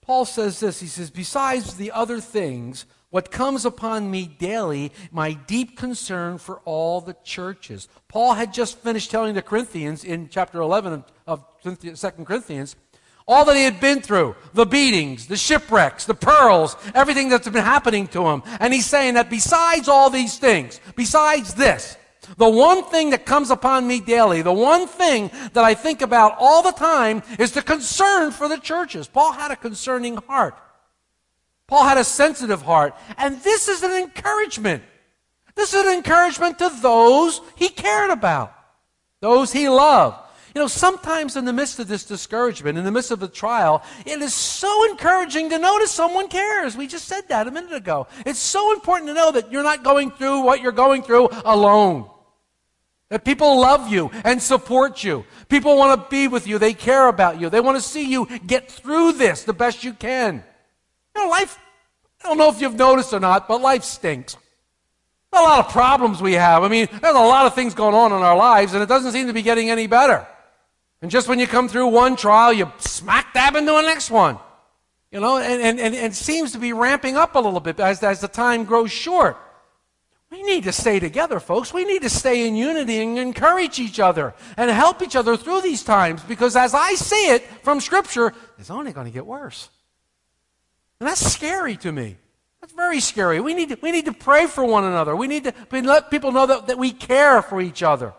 Paul 0.03 0.25
says 0.25 0.61
this. 0.61 0.81
He 0.81 0.87
says, 0.87 1.11
Besides 1.11 1.75
the 1.75 1.91
other 1.93 2.21
things, 2.21 2.87
what 3.11 3.31
comes 3.31 3.65
upon 3.65 4.11
me 4.11 4.27
daily, 4.27 4.93
my 5.11 5.33
deep 5.33 5.77
concern 5.77 6.39
for 6.39 6.61
all 6.65 7.01
the 7.01 7.17
churches. 7.25 7.89
Paul 8.09 8.35
had 8.35 8.53
just 8.53 8.79
finished 8.79 9.11
telling 9.11 9.35
the 9.35 9.43
Corinthians 9.43 10.05
in 10.05 10.29
chapter 10.29 10.61
11 10.61 10.93
of, 10.93 11.05
of 11.27 11.45
2 11.63 12.25
Corinthians 12.25 12.77
all 13.27 13.45
that 13.45 13.57
he 13.57 13.65
had 13.65 13.81
been 13.81 14.01
through 14.01 14.35
the 14.55 14.67
beatings, 14.67 15.27
the 15.27 15.37
shipwrecks, 15.37 16.05
the 16.05 16.15
pearls, 16.15 16.77
everything 16.95 17.29
that's 17.29 17.49
been 17.49 17.65
happening 17.65 18.07
to 18.09 18.27
him. 18.29 18.43
And 18.61 18.73
he's 18.73 18.87
saying 18.87 19.15
that 19.15 19.31
besides 19.31 19.89
all 19.89 20.11
these 20.11 20.39
things, 20.39 20.81
besides 20.97 21.55
this, 21.55 21.97
the 22.37 22.49
one 22.49 22.85
thing 22.85 23.11
that 23.11 23.27
comes 23.27 23.51
upon 23.51 23.87
me 23.87 24.01
daily, 24.01 24.43
the 24.43 24.53
one 24.53 24.87
thing 24.87 25.31
that 25.53 25.65
I 25.65 25.75
think 25.75 26.03
about 26.03 26.37
all 26.39 26.63
the 26.63 26.73
time 26.73 27.23
is 27.39 27.53
the 27.53 27.63
concern 27.63 28.31
for 28.31 28.49
the 28.49 28.59
churches. 28.59 29.09
Paul 29.09 29.33
had 29.33 29.51
a 29.51 29.57
concerning 29.57 30.17
heart. 30.17 30.57
Paul 31.67 31.85
had 31.85 31.99
a 31.99 32.05
sensitive 32.05 32.63
heart. 32.63 32.95
And 33.17 33.41
this 33.41 33.69
is 33.69 33.83
an 33.83 33.93
encouragement. 33.93 34.83
This 35.55 35.75
is 35.75 35.85
an 35.85 35.95
encouragement 35.95 36.59
to 36.59 36.71
those 36.81 37.41
he 37.57 37.69
cared 37.69 38.11
about, 38.11 38.55
those 39.21 39.53
he 39.53 39.69
loved. 39.69 40.19
You 40.55 40.61
know, 40.61 40.67
sometimes 40.67 41.37
in 41.37 41.47
the 41.47 41.53
midst 41.53 41.79
of 41.79 41.89
this 41.89 42.05
discouragement, 42.05 42.77
in 42.77 42.85
the 42.85 42.91
midst 42.91 43.11
of 43.11 43.21
the 43.21 43.29
trial, 43.29 43.83
it 44.05 44.21
is 44.21 44.35
so 44.35 44.91
encouraging 44.91 45.49
to 45.49 45.59
notice 45.59 45.91
someone 45.91 46.29
cares. 46.29 46.77
We 46.77 46.87
just 46.87 47.09
said 47.09 47.23
that 47.29 47.49
a 47.49 47.51
minute 47.51 47.73
ago. 47.73 48.07
It's 48.27 48.39
so 48.39 48.73
important 48.75 49.09
to 49.09 49.15
know 49.15 49.33
that 49.33 49.51
you're 49.51 49.63
not 49.63 49.83
going 49.83 50.11
through 50.11 50.41
what 50.43 50.61
you're 50.61 50.73
going 50.73 51.03
through 51.05 51.31
alone. 51.45 52.11
That 53.09 53.25
people 53.25 53.61
love 53.61 53.91
you 53.91 54.11
and 54.25 54.43
support 54.43 55.03
you. 55.03 55.25
People 55.49 55.77
want 55.77 56.03
to 56.03 56.09
be 56.11 56.29
with 56.29 56.47
you. 56.47 56.59
They 56.59 56.75
care 56.75 57.09
about 57.09 57.41
you. 57.41 57.49
They 57.49 57.61
want 57.61 57.79
to 57.79 57.83
see 57.83 58.11
you 58.11 58.27
get 58.47 58.71
through 58.71 59.13
this 59.13 59.45
the 59.45 59.53
best 59.55 59.85
you 59.85 59.95
can. 59.95 60.45
You 61.15 61.25
know, 61.25 61.31
life, 61.31 61.59
I 62.23 62.29
don't 62.29 62.39
know 62.39 62.51
if 62.51 62.61
you've 62.61 62.75
noticed 62.75 63.15
or 63.15 63.21
not, 63.21 63.49
but 63.49 63.63
life 63.63 63.85
stinks. 63.85 64.37
A 65.33 65.41
lot 65.41 65.65
of 65.65 65.73
problems 65.73 66.21
we 66.21 66.35
have. 66.35 66.63
I 66.63 66.69
mean, 66.69 66.89
there's 66.91 67.17
a 67.17 67.19
lot 67.19 67.47
of 67.47 67.55
things 67.55 67.75
going 67.75 67.95
on 67.95 68.13
in 68.13 68.19
our 68.19 68.37
lives, 68.37 68.75
and 68.75 68.83
it 68.83 68.89
doesn't 68.89 69.13
seem 69.13 69.29
to 69.29 69.33
be 69.33 69.41
getting 69.41 69.71
any 69.71 69.87
better. 69.87 70.27
And 71.03 71.11
just 71.11 71.29
when 71.29 71.41
you 71.41 71.49
come 71.49 71.69
through 71.69 71.89
one 71.89 72.15
trial, 72.15 72.53
you 72.53 72.73
smack 72.79 73.35
dab 73.35 73.57
into 73.57 73.73
the 73.73 73.83
next 73.83 74.11
one. 74.11 74.39
You 75.11 75.21
know, 75.21 75.37
and, 75.37 75.79
and, 75.79 75.95
and, 75.95 76.15
seems 76.15 76.53
to 76.53 76.59
be 76.59 76.73
ramping 76.73 77.19
up 77.19 77.35
a 77.35 77.39
little 77.39 77.61
bit 77.61 77.79
as, 77.79 78.03
as 78.03 78.21
the 78.21 78.29
time 78.29 78.65
grows 78.65 78.91
short. 78.91 79.37
We 80.31 80.43
need 80.43 80.65
to 80.65 80.73
stay 80.73 81.01
together, 81.01 81.39
folks. 81.39 81.75
We 81.75 81.85
need 81.85 82.01
to 82.01 82.09
stay 82.09 82.49
in 82.49 82.57
unity 82.57 83.03
and 83.03 83.19
encourage 83.19 83.79
each 83.79 84.01
other 84.01 84.33
and 84.57 84.71
help 84.71 85.03
each 85.03 85.15
other 85.15 85.37
through 85.37 85.61
these 85.61 85.85
times 85.85 86.23
because 86.23 86.57
as 86.57 86.73
I 86.73 86.95
see 86.95 87.29
it 87.29 87.43
from 87.63 87.81
Scripture, 87.81 88.33
it's 88.59 88.71
only 88.71 88.95
going 88.95 89.07
to 89.07 89.13
get 89.13 89.27
worse. 89.27 89.69
And 90.99 91.07
that's 91.07 91.21
scary 91.31 91.77
to 91.79 91.93
me. 91.93 92.17
That's 92.63 92.73
very 92.73 93.01
scary. 93.01 93.41
We 93.41 93.53
need 93.53 93.69
to, 93.71 93.79
we 93.83 93.91
need 93.93 94.07
to 94.07 94.15
pray 94.15 94.47
for 94.47 94.65
one 94.65 94.85
another. 94.85 95.15
We 95.15 95.27
need 95.27 95.45
to 95.45 95.53
let 95.71 96.11
people 96.11 96.33
know 96.33 96.47
that, 96.47 96.69
that 96.69 96.79
we 96.79 96.93
care 96.93 97.43
for 97.43 97.61
each 97.61 97.83
other. 97.83 98.15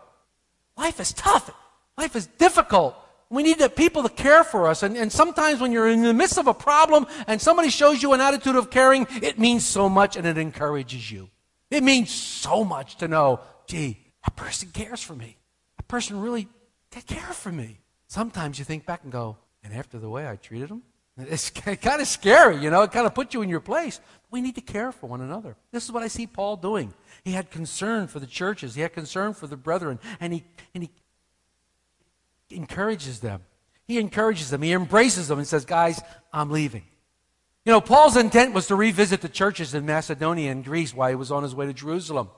Life 0.76 1.00
is 1.00 1.12
tough. 1.12 1.50
Life 1.96 2.16
is 2.16 2.26
difficult. 2.26 2.96
We 3.30 3.42
need 3.42 3.58
people 3.74 4.02
to 4.02 4.08
care 4.08 4.44
for 4.44 4.68
us. 4.68 4.82
And, 4.82 4.96
and 4.96 5.10
sometimes 5.10 5.60
when 5.60 5.72
you're 5.72 5.88
in 5.88 6.02
the 6.02 6.14
midst 6.14 6.38
of 6.38 6.46
a 6.46 6.54
problem 6.54 7.06
and 7.26 7.40
somebody 7.40 7.70
shows 7.70 8.02
you 8.02 8.12
an 8.12 8.20
attitude 8.20 8.56
of 8.56 8.70
caring, 8.70 9.06
it 9.22 9.38
means 9.38 9.66
so 9.66 9.88
much 9.88 10.16
and 10.16 10.26
it 10.26 10.38
encourages 10.38 11.10
you. 11.10 11.30
It 11.70 11.82
means 11.82 12.10
so 12.10 12.64
much 12.64 12.96
to 12.96 13.08
know, 13.08 13.40
gee, 13.66 13.98
that 14.24 14.36
person 14.36 14.70
cares 14.72 15.02
for 15.02 15.14
me. 15.14 15.36
That 15.76 15.88
person 15.88 16.20
really 16.20 16.48
they 16.94 17.00
care 17.00 17.32
for 17.32 17.50
me. 17.50 17.80
sometimes 18.06 18.58
you 18.58 18.64
think 18.64 18.86
back 18.86 19.02
and 19.02 19.10
go, 19.10 19.36
and 19.64 19.74
after 19.74 19.98
the 19.98 20.08
way 20.08 20.28
I 20.28 20.36
treated 20.36 20.68
them? 20.68 20.82
It's 21.16 21.50
kind 21.50 22.00
of 22.00 22.08
scary, 22.08 22.56
you 22.58 22.70
know, 22.70 22.82
it 22.82 22.92
kind 22.92 23.06
of 23.06 23.14
puts 23.14 23.34
you 23.34 23.42
in 23.42 23.48
your 23.48 23.60
place. 23.60 24.00
We 24.30 24.40
need 24.40 24.56
to 24.56 24.60
care 24.60 24.90
for 24.90 25.08
one 25.08 25.20
another. 25.20 25.56
This 25.72 25.84
is 25.84 25.92
what 25.92 26.02
I 26.02 26.08
see 26.08 26.26
Paul 26.26 26.56
doing. 26.56 26.92
He 27.24 27.32
had 27.32 27.50
concern 27.50 28.08
for 28.08 28.18
the 28.20 28.26
churches, 28.26 28.74
he 28.74 28.82
had 28.82 28.92
concern 28.92 29.32
for 29.32 29.46
the 29.46 29.56
brethren, 29.56 29.98
and 30.20 30.32
he, 30.32 30.44
and 30.74 30.82
he 30.84 30.90
encourages 32.54 33.20
them. 33.20 33.42
He 33.86 33.98
encourages 33.98 34.50
them, 34.50 34.62
he 34.62 34.72
embraces 34.72 35.28
them, 35.28 35.38
and 35.38 35.46
says, 35.46 35.64
Guys, 35.64 36.00
I'm 36.32 36.50
leaving. 36.50 36.84
You 37.64 37.72
know, 37.72 37.80
Paul's 37.80 38.16
intent 38.16 38.54
was 38.54 38.66
to 38.66 38.76
revisit 38.76 39.20
the 39.20 39.28
churches 39.28 39.74
in 39.74 39.86
Macedonia 39.86 40.50
and 40.50 40.64
Greece 40.64 40.94
while 40.94 41.08
he 41.08 41.14
was 41.14 41.30
on 41.30 41.42
his 41.42 41.54
way 41.54 41.66
to 41.66 41.72
Jerusalem. 41.72 42.28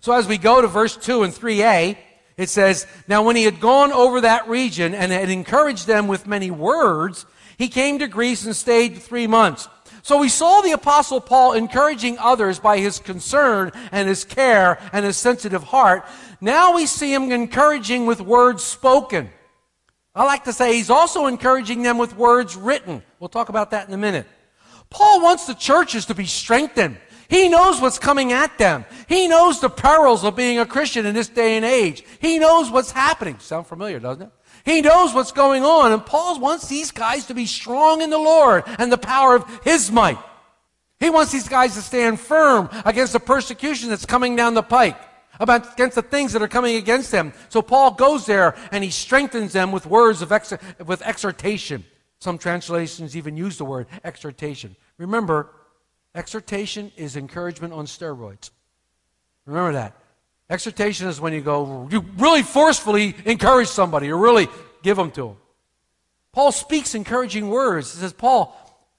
So 0.00 0.12
as 0.12 0.26
we 0.26 0.38
go 0.38 0.60
to 0.60 0.66
verse 0.66 0.96
2 0.96 1.22
and 1.22 1.32
3a, 1.32 1.96
it 2.36 2.48
says, 2.48 2.86
Now 3.08 3.22
when 3.22 3.36
he 3.36 3.44
had 3.44 3.60
gone 3.60 3.92
over 3.92 4.20
that 4.20 4.48
region 4.48 4.94
and 4.94 5.12
had 5.12 5.30
encouraged 5.30 5.86
them 5.86 6.06
with 6.06 6.26
many 6.26 6.50
words, 6.50 7.24
he 7.56 7.68
came 7.68 7.98
to 8.00 8.08
Greece 8.08 8.44
and 8.44 8.54
stayed 8.54 8.98
three 8.98 9.26
months. 9.26 9.68
So 10.02 10.18
we 10.18 10.28
saw 10.28 10.60
the 10.60 10.72
apostle 10.72 11.20
Paul 11.20 11.54
encouraging 11.54 12.18
others 12.18 12.58
by 12.58 12.78
his 12.78 12.98
concern 12.98 13.72
and 13.90 14.06
his 14.06 14.24
care 14.24 14.78
and 14.92 15.04
his 15.04 15.16
sensitive 15.16 15.62
heart. 15.62 16.04
Now 16.42 16.74
we 16.74 16.84
see 16.84 17.14
him 17.14 17.32
encouraging 17.32 18.04
with 18.04 18.20
words 18.20 18.62
spoken. 18.62 19.30
I 20.14 20.24
like 20.24 20.44
to 20.44 20.52
say 20.52 20.74
he's 20.74 20.90
also 20.90 21.26
encouraging 21.26 21.82
them 21.82 21.98
with 21.98 22.16
words 22.16 22.54
written. 22.56 23.02
We'll 23.18 23.28
talk 23.28 23.48
about 23.48 23.72
that 23.72 23.88
in 23.88 23.94
a 23.94 23.98
minute. 23.98 24.26
Paul 24.90 25.20
wants 25.22 25.46
the 25.46 25.54
churches 25.54 26.06
to 26.06 26.14
be 26.14 26.26
strengthened. 26.26 26.98
He 27.28 27.48
knows 27.48 27.80
what's 27.80 27.98
coming 27.98 28.32
at 28.32 28.56
them. 28.58 28.84
He 29.08 29.26
knows 29.26 29.60
the 29.60 29.70
perils 29.70 30.24
of 30.24 30.36
being 30.36 30.58
a 30.58 30.66
Christian 30.66 31.04
in 31.04 31.14
this 31.14 31.28
day 31.28 31.56
and 31.56 31.64
age. 31.64 32.04
He 32.20 32.38
knows 32.38 32.70
what's 32.70 32.92
happening. 32.92 33.38
Sound 33.40 33.66
familiar, 33.66 33.98
doesn't 33.98 34.22
it? 34.22 34.30
He 34.64 34.82
knows 34.82 35.12
what's 35.12 35.32
going 35.32 35.64
on. 35.64 35.90
And 35.90 36.04
Paul 36.04 36.38
wants 36.38 36.68
these 36.68 36.90
guys 36.90 37.26
to 37.26 37.34
be 37.34 37.46
strong 37.46 38.02
in 38.02 38.10
the 38.10 38.18
Lord 38.18 38.64
and 38.78 38.92
the 38.92 38.98
power 38.98 39.34
of 39.34 39.60
his 39.64 39.90
might. 39.90 40.18
He 41.00 41.10
wants 41.10 41.32
these 41.32 41.48
guys 41.48 41.74
to 41.74 41.82
stand 41.82 42.20
firm 42.20 42.68
against 42.84 43.14
the 43.14 43.20
persecution 43.20 43.90
that's 43.90 44.06
coming 44.06 44.36
down 44.36 44.54
the 44.54 44.62
pike, 44.62 44.96
about, 45.40 45.72
against 45.74 45.96
the 45.96 46.02
things 46.02 46.32
that 46.32 46.42
are 46.42 46.48
coming 46.48 46.76
against 46.76 47.10
them. 47.10 47.32
So 47.48 47.62
Paul 47.62 47.92
goes 47.92 48.26
there 48.26 48.54
and 48.72 48.84
he 48.84 48.90
strengthens 48.90 49.52
them 49.52 49.72
with 49.72 49.86
words 49.86 50.22
of 50.22 50.32
ex- 50.32 50.54
with 50.84 51.02
exhortation. 51.02 51.84
Some 52.20 52.38
translations 52.38 53.16
even 53.16 53.36
use 53.36 53.58
the 53.58 53.64
word 53.64 53.86
exhortation. 54.02 54.76
Remember, 54.98 55.50
exhortation 56.14 56.92
is 56.96 57.16
encouragement 57.16 57.74
on 57.74 57.86
steroids. 57.86 58.50
Remember 59.46 59.72
that. 59.72 59.96
Exhortation 60.48 61.08
is 61.08 61.20
when 61.20 61.32
you 61.32 61.40
go, 61.40 61.88
you 61.90 62.04
really 62.16 62.42
forcefully 62.42 63.14
encourage 63.24 63.68
somebody 63.68 64.10
or 64.10 64.18
really 64.18 64.48
give 64.82 64.96
them 64.96 65.10
to 65.12 65.28
them. 65.28 65.36
Paul 66.32 66.52
speaks 66.52 66.94
encouraging 66.94 67.48
words. 67.48 67.94
He 67.94 68.00
says, 68.00 68.12
Paul 68.12 68.56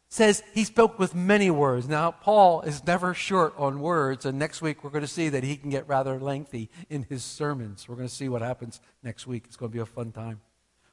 says 0.10 0.44
he 0.54 0.64
spoke 0.64 0.98
with 1.00 1.16
many 1.16 1.52
words. 1.52 1.88
Now, 1.88 2.12
Paul 2.12 2.62
is 2.62 2.86
never 2.86 3.14
short 3.14 3.54
on 3.58 3.80
words, 3.80 4.26
and 4.26 4.40
next 4.40 4.62
week 4.62 4.84
we're 4.84 4.90
going 4.90 5.02
to 5.02 5.08
see 5.08 5.30
that 5.30 5.44
he 5.44 5.58
can 5.58 5.70
get 5.70 5.88
rather 5.88 6.20
lengthy 6.20 6.70
in 6.90 7.04
his 7.04 7.24
sermons. 7.24 7.90
We're 7.90 7.96
going 7.96 8.08
to 8.08 8.14
see 8.14 8.30
what 8.30 8.42
happens 8.42 8.80
next 9.04 9.28
week. 9.28 9.44
It's 9.48 9.56
going 9.56 9.72
to 9.72 9.76
be 9.76 9.82
a 9.82 9.86
fun 9.86 10.12
time. 10.12 10.42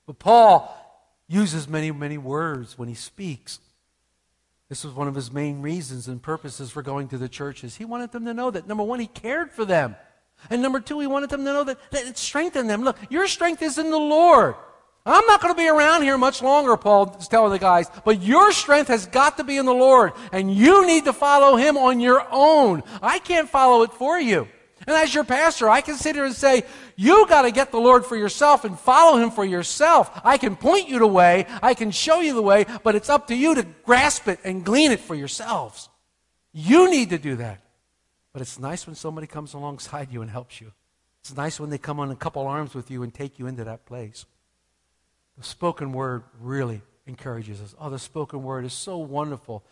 But 0.07 0.19
Paul 0.19 0.77
uses 1.29 1.69
many, 1.69 1.93
many 1.93 2.19
words 2.19 2.77
when 2.77 2.89
he 2.89 2.95
speaks. 2.95 3.61
This 4.69 4.85
was 4.85 4.95
one 4.95 5.09
of 5.09 5.15
his 5.15 5.31
main 5.31 5.61
reasons 5.61 6.09
and 6.09 6.23
purposes 6.23 6.71
for 6.71 6.83
going 6.83 7.09
to 7.09 7.19
the 7.19 7.29
churches. 7.29 7.77
He 7.77 7.85
wanted 7.85 8.11
them 8.13 8.25
to 8.25 8.35
know 8.35 8.51
that, 8.51 8.67
number 8.67 8.83
one, 8.83 9.01
he 9.01 9.07
cared 9.07 9.53
for 9.53 9.65
them. 9.65 9.97
And 10.51 10.63
number 10.63 10.81
two, 10.81 10.99
he 10.99 11.07
wanted 11.07 11.31
them 11.31 11.45
to 11.45 11.53
know 11.53 11.65
that, 11.65 11.79
that 11.93 12.07
it 12.07 12.19
strengthened 12.19 12.69
them. 12.69 12.83
Look, 12.83 12.99
your 13.11 13.29
strength 13.29 13.63
is 13.63 13.79
in 13.79 13.91
the 13.91 13.99
Lord. 13.99 14.55
I'm 15.05 15.27
not 15.27 15.41
going 15.41 15.53
to 15.53 15.59
be 15.59 15.69
around 15.69 16.03
here 16.03 16.17
much 16.17 16.43
longer, 16.43 16.77
Paul 16.77 17.17
is 17.19 17.27
telling 17.27 17.51
the 17.51 17.59
guys, 17.59 17.91
but 18.05 18.23
your 18.23 18.53
strength 18.53 18.89
has 18.89 19.07
got 19.07 19.37
to 19.39 19.45
be 19.45 19.57
in 19.57 19.67
the 19.67 19.75
Lord, 19.75 20.13
and 20.31 20.53
you 20.53 20.87
need 20.87 21.07
to 21.07 21.13
follow 21.13 21.57
him 21.57 21.77
on 21.77 21.99
your 21.99 22.25
own. 22.31 22.85
I 23.03 23.19
can't 23.19 23.49
follow 23.49 23.83
it 23.83 23.93
for 23.93 24.21
you. 24.21 24.47
And 24.87 24.97
as 24.97 25.15
your 25.15 25.25
pastor, 25.25 25.69
I 25.69 25.81
can 25.81 25.97
sit 25.97 26.15
here 26.15 26.25
and 26.25 26.35
say, 26.35 26.65
you 26.97 27.27
got 27.29 27.43
to 27.43 27.51
get 27.51 27.71
the 27.71 27.79
Lord 27.79 28.05
for 28.05 28.17
yourself 28.17 28.65
and 28.65 28.79
follow 28.79 29.19
him 29.19 29.31
for 29.31 29.45
yourself. 29.45 30.21
I 30.25 30.39
can 30.39 30.57
point 30.57 30.89
you 30.89 30.99
the 30.99 31.07
way, 31.07 31.47
I 31.63 31.75
can 31.75 31.91
show 31.91 32.21
you 32.21 32.35
the 32.35 32.43
way, 32.43 32.67
but 32.83 32.95
it's 32.95 33.09
up 33.09 33.29
to 33.29 33.35
you 33.35 33.55
to 33.57 33.67
grasp 33.85 34.29
it 34.29 34.41
and 34.45 34.65
glean 34.65 34.93
it 34.93 35.01
for 35.01 35.15
yourselves. 35.15 35.89
You 36.53 36.91
need 36.91 37.11
to 37.11 37.19
do 37.19 37.37
that. 37.37 37.61
But 38.33 38.43
it's 38.43 38.59
nice 38.59 38.87
when 38.87 38.97
somebody 38.97 39.27
comes 39.27 39.53
alongside 39.55 40.13
you 40.13 40.23
and 40.23 40.31
helps 40.31 40.61
you. 40.61 40.73
It's 41.21 41.37
nice 41.37 41.61
when 41.61 41.71
they 41.71 41.79
come 41.79 42.01
on 42.01 42.11
a 42.11 42.17
couple 42.17 42.47
arms 42.47 42.75
with 42.75 42.91
you 42.91 43.03
and 43.03 43.13
take 43.13 43.39
you 43.39 43.47
into 43.47 43.65
that 43.65 43.85
place. 43.85 44.27
The 45.39 45.45
spoken 45.45 45.93
word 45.93 46.25
really 46.41 46.83
encourages 47.07 47.61
us. 47.61 47.75
Oh, 47.81 47.91
the 47.91 47.99
spoken 47.99 48.43
word 48.43 48.65
is 48.65 48.73
so 48.73 48.99
wonderful. 48.99 49.65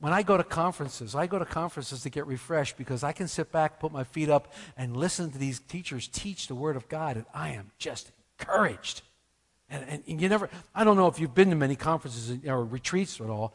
When 0.00 0.12
I 0.12 0.22
go 0.22 0.36
to 0.36 0.44
conferences, 0.44 1.14
I 1.14 1.26
go 1.26 1.38
to 1.38 1.44
conferences 1.44 2.02
to 2.02 2.10
get 2.10 2.26
refreshed 2.26 2.76
because 2.76 3.02
I 3.02 3.12
can 3.12 3.26
sit 3.26 3.50
back, 3.50 3.80
put 3.80 3.92
my 3.92 4.04
feet 4.04 4.28
up, 4.28 4.52
and 4.76 4.96
listen 4.96 5.30
to 5.32 5.38
these 5.38 5.58
teachers 5.58 6.06
teach 6.06 6.46
the 6.46 6.54
Word 6.54 6.76
of 6.76 6.88
God, 6.88 7.16
and 7.16 7.26
I 7.34 7.50
am 7.50 7.72
just 7.78 8.12
encouraged. 8.38 9.02
And, 9.68 9.84
and, 9.88 10.02
and 10.06 10.20
you 10.20 10.28
never, 10.28 10.48
I 10.74 10.84
don't 10.84 10.96
know 10.96 11.08
if 11.08 11.18
you've 11.18 11.34
been 11.34 11.50
to 11.50 11.56
many 11.56 11.74
conferences 11.74 12.38
or 12.46 12.64
retreats 12.64 13.20
at 13.20 13.28
all, 13.28 13.54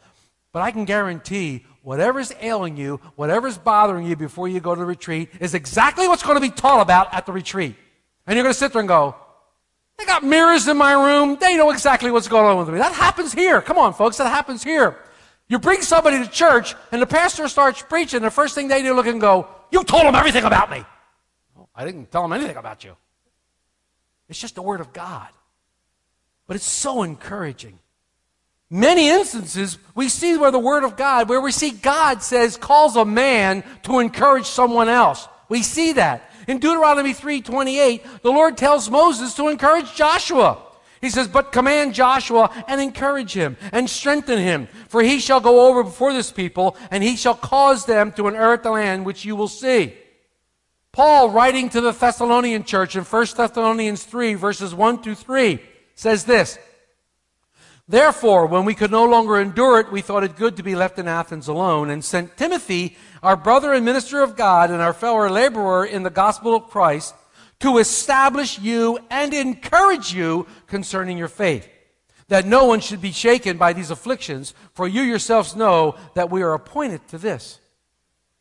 but 0.52 0.62
I 0.62 0.72
can 0.72 0.86
guarantee 0.86 1.66
whatever's 1.82 2.34
ailing 2.42 2.78
you, 2.78 3.00
whatever's 3.16 3.58
bothering 3.58 4.06
you 4.06 4.16
before 4.16 4.48
you 4.48 4.60
go 4.60 4.76
to 4.76 4.80
the 4.80 4.86
retreat 4.86 5.30
is 5.40 5.54
exactly 5.54 6.08
what's 6.08 6.24
going 6.24 6.36
to 6.36 6.42
be 6.42 6.52
taught 6.52 6.82
about 6.82 7.14
at 7.14 7.26
the 7.26 7.32
retreat. 7.32 7.76
And 8.28 8.36
you're 8.36 8.44
going 8.44 8.54
to 8.54 8.60
sit 8.60 8.74
there 8.74 8.82
and 8.82 8.88
go, 8.88 9.16
they 9.98 10.06
got 10.06 10.24
mirrors 10.24 10.68
in 10.68 10.78
my 10.78 10.94
room. 10.94 11.38
They 11.40 11.56
know 11.56 11.70
exactly 11.70 12.12
what's 12.12 12.28
going 12.28 12.46
on 12.46 12.58
with 12.58 12.70
me. 12.70 12.80
That 12.80 12.94
happens 12.94 13.34
here. 13.34 13.62
Come 13.62 13.78
on, 13.78 13.94
folks. 13.94 14.18
That 14.18 14.30
happens 14.30 14.64
here. 14.64 14.98
You 15.48 15.60
bring 15.60 15.82
somebody 15.82 16.24
to 16.24 16.30
church 16.30 16.76
and 16.92 17.02
the 17.02 17.06
pastor 17.06 17.48
starts 17.48 17.82
preaching. 17.82 18.22
The 18.22 18.32
first 18.32 18.56
thing 18.56 18.68
they 18.68 18.82
do 18.82 18.96
look 18.96 19.08
and 19.08 19.22
go, 19.22 19.48
you 19.72 19.84
told 19.84 20.06
them 20.06 20.16
everything 20.16 20.46
about 20.46 20.72
me. 20.72 20.84
Oh, 21.58 21.68
I 21.76 21.86
didn't 21.86 22.12
tell 22.12 22.24
them 22.24 22.34
anything 22.34 22.58
about 22.58 22.84
you. 22.84 22.96
It's 24.30 24.40
just 24.40 24.56
the 24.56 24.62
word 24.62 24.80
of 24.80 24.94
God. 24.94 25.30
But 26.48 26.56
it's 26.56 26.66
so 26.66 27.04
encouraging. 27.04 27.80
Many 28.70 29.10
instances, 29.10 29.78
we 29.94 30.10
see 30.10 30.36
where 30.36 30.50
the 30.50 30.58
Word 30.58 30.84
of 30.84 30.98
God, 30.98 31.30
where 31.30 31.40
we 31.40 31.52
see 31.52 31.70
God 31.70 32.24
says, 32.24 32.58
calls 32.58 32.96
a 32.96 33.06
man 33.06 33.64
to 33.84 34.00
encourage 34.00 34.48
someone 34.48 34.90
else. 34.90 35.28
We 35.48 35.62
see 35.62 35.94
that. 35.94 36.32
In 36.48 36.60
Deuteronomy 36.60 37.14
3.28, 37.14 38.22
the 38.22 38.32
Lord 38.32 38.58
tells 38.58 38.90
Moses 38.90 39.34
to 39.36 39.48
encourage 39.48 39.94
Joshua. 39.96 40.58
He 41.02 41.10
says, 41.10 41.28
But 41.28 41.52
command 41.52 41.94
Joshua 41.94 42.50
and 42.68 42.80
encourage 42.80 43.34
him 43.34 43.58
and 43.72 43.90
strengthen 43.90 44.40
him, 44.40 44.68
for 44.88 45.02
he 45.02 45.20
shall 45.20 45.42
go 45.42 45.68
over 45.68 45.84
before 45.84 46.14
this 46.14 46.32
people, 46.32 46.78
and 46.92 47.04
he 47.04 47.16
shall 47.16 47.36
cause 47.36 47.86
them 47.86 48.12
to 48.14 48.28
inherit 48.28 48.64
the 48.64 48.72
land 48.72 49.06
which 49.06 49.26
you 49.26 49.36
will 49.36 49.50
see. 49.50 49.94
Paul, 50.94 51.32
writing 51.32 51.70
to 51.70 51.82
the 51.82 51.92
Thessalonian 51.92 52.64
church 52.64 52.96
in 52.96 53.04
1 53.04 53.26
Thessalonians 53.36 54.04
3, 54.04 54.36
verses 54.36 54.76
1 54.76 55.02
through 55.02 55.16
3, 55.16 55.60
says 55.96 56.24
this 56.24 56.58
Therefore, 57.88 58.46
when 58.46 58.64
we 58.64 58.76
could 58.76 58.92
no 58.92 59.06
longer 59.06 59.40
endure 59.40 59.80
it, 59.80 59.92
we 59.92 60.02
thought 60.02 60.24
it 60.24 60.38
good 60.38 60.56
to 60.58 60.64
be 60.64 60.76
left 60.76 61.00
in 61.00 61.08
Athens 61.08 61.50
alone, 61.50 61.90
and 61.90 62.04
sent 62.04 62.38
Timothy, 62.38 62.96
our 63.22 63.36
brother 63.36 63.74
and 63.74 63.84
minister 63.84 64.24
of 64.24 64.38
God, 64.38 64.72
and 64.72 64.82
our 64.82 64.94
fellow 64.94 65.28
laborer 65.28 65.86
in 65.86 66.04
the 66.04 66.10
gospel 66.10 66.56
of 66.56 66.70
Christ, 66.70 67.14
to 67.60 67.78
establish 67.78 68.58
you 68.60 69.00
and 69.10 69.34
encourage 69.34 70.14
you 70.14 70.48
concerning 70.68 71.18
your 71.18 71.28
faith, 71.28 71.68
that 72.30 72.46
no 72.46 72.66
one 72.66 72.80
should 72.80 73.02
be 73.02 73.12
shaken 73.12 73.58
by 73.58 73.74
these 73.74 73.92
afflictions, 73.92 74.54
for 74.74 74.88
you 74.88 75.02
yourselves 75.02 75.56
know 75.56 75.96
that 76.16 76.32
we 76.32 76.42
are 76.42 76.54
appointed 76.54 77.06
to 77.10 77.18
this. 77.18 77.60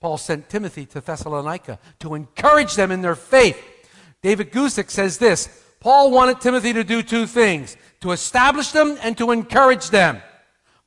Paul 0.00 0.18
sent 0.18 0.48
Timothy 0.48 0.86
to 0.86 1.00
Thessalonica 1.00 1.78
to 2.00 2.14
encourage 2.14 2.74
them 2.74 2.90
in 2.90 3.02
their 3.02 3.14
faith. 3.14 3.60
David 4.20 4.52
Guzik 4.52 4.90
says 4.90 5.18
this 5.18 5.48
Paul 5.82 6.12
wanted 6.12 6.40
Timothy 6.40 6.72
to 6.74 6.84
do 6.84 7.02
two 7.02 7.26
things 7.26 7.76
to 8.02 8.12
establish 8.12 8.70
them 8.70 8.96
and 9.02 9.18
to 9.18 9.32
encourage 9.32 9.90
them. 9.90 10.22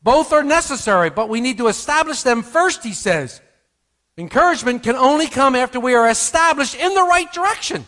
Both 0.01 0.31
are 0.31 0.41
necessary, 0.41 1.10
but 1.10 1.27
we 1.27 1.41
need 1.41 1.58
to 1.58 1.67
establish 1.67 2.23
them 2.23 2.43
first, 2.43 2.81
he 2.81 2.93
says. 2.93 3.41
Encouragement 4.17 4.84
can 4.84 4.95
only 4.95 5.27
come 5.27 5.53
after 5.53 5.81
we 5.81 5.95
are 5.95 6.08
established 6.08 6.75
in 6.75 6.93
the 6.93 7.03
right 7.03 7.29
direction. 7.34 7.86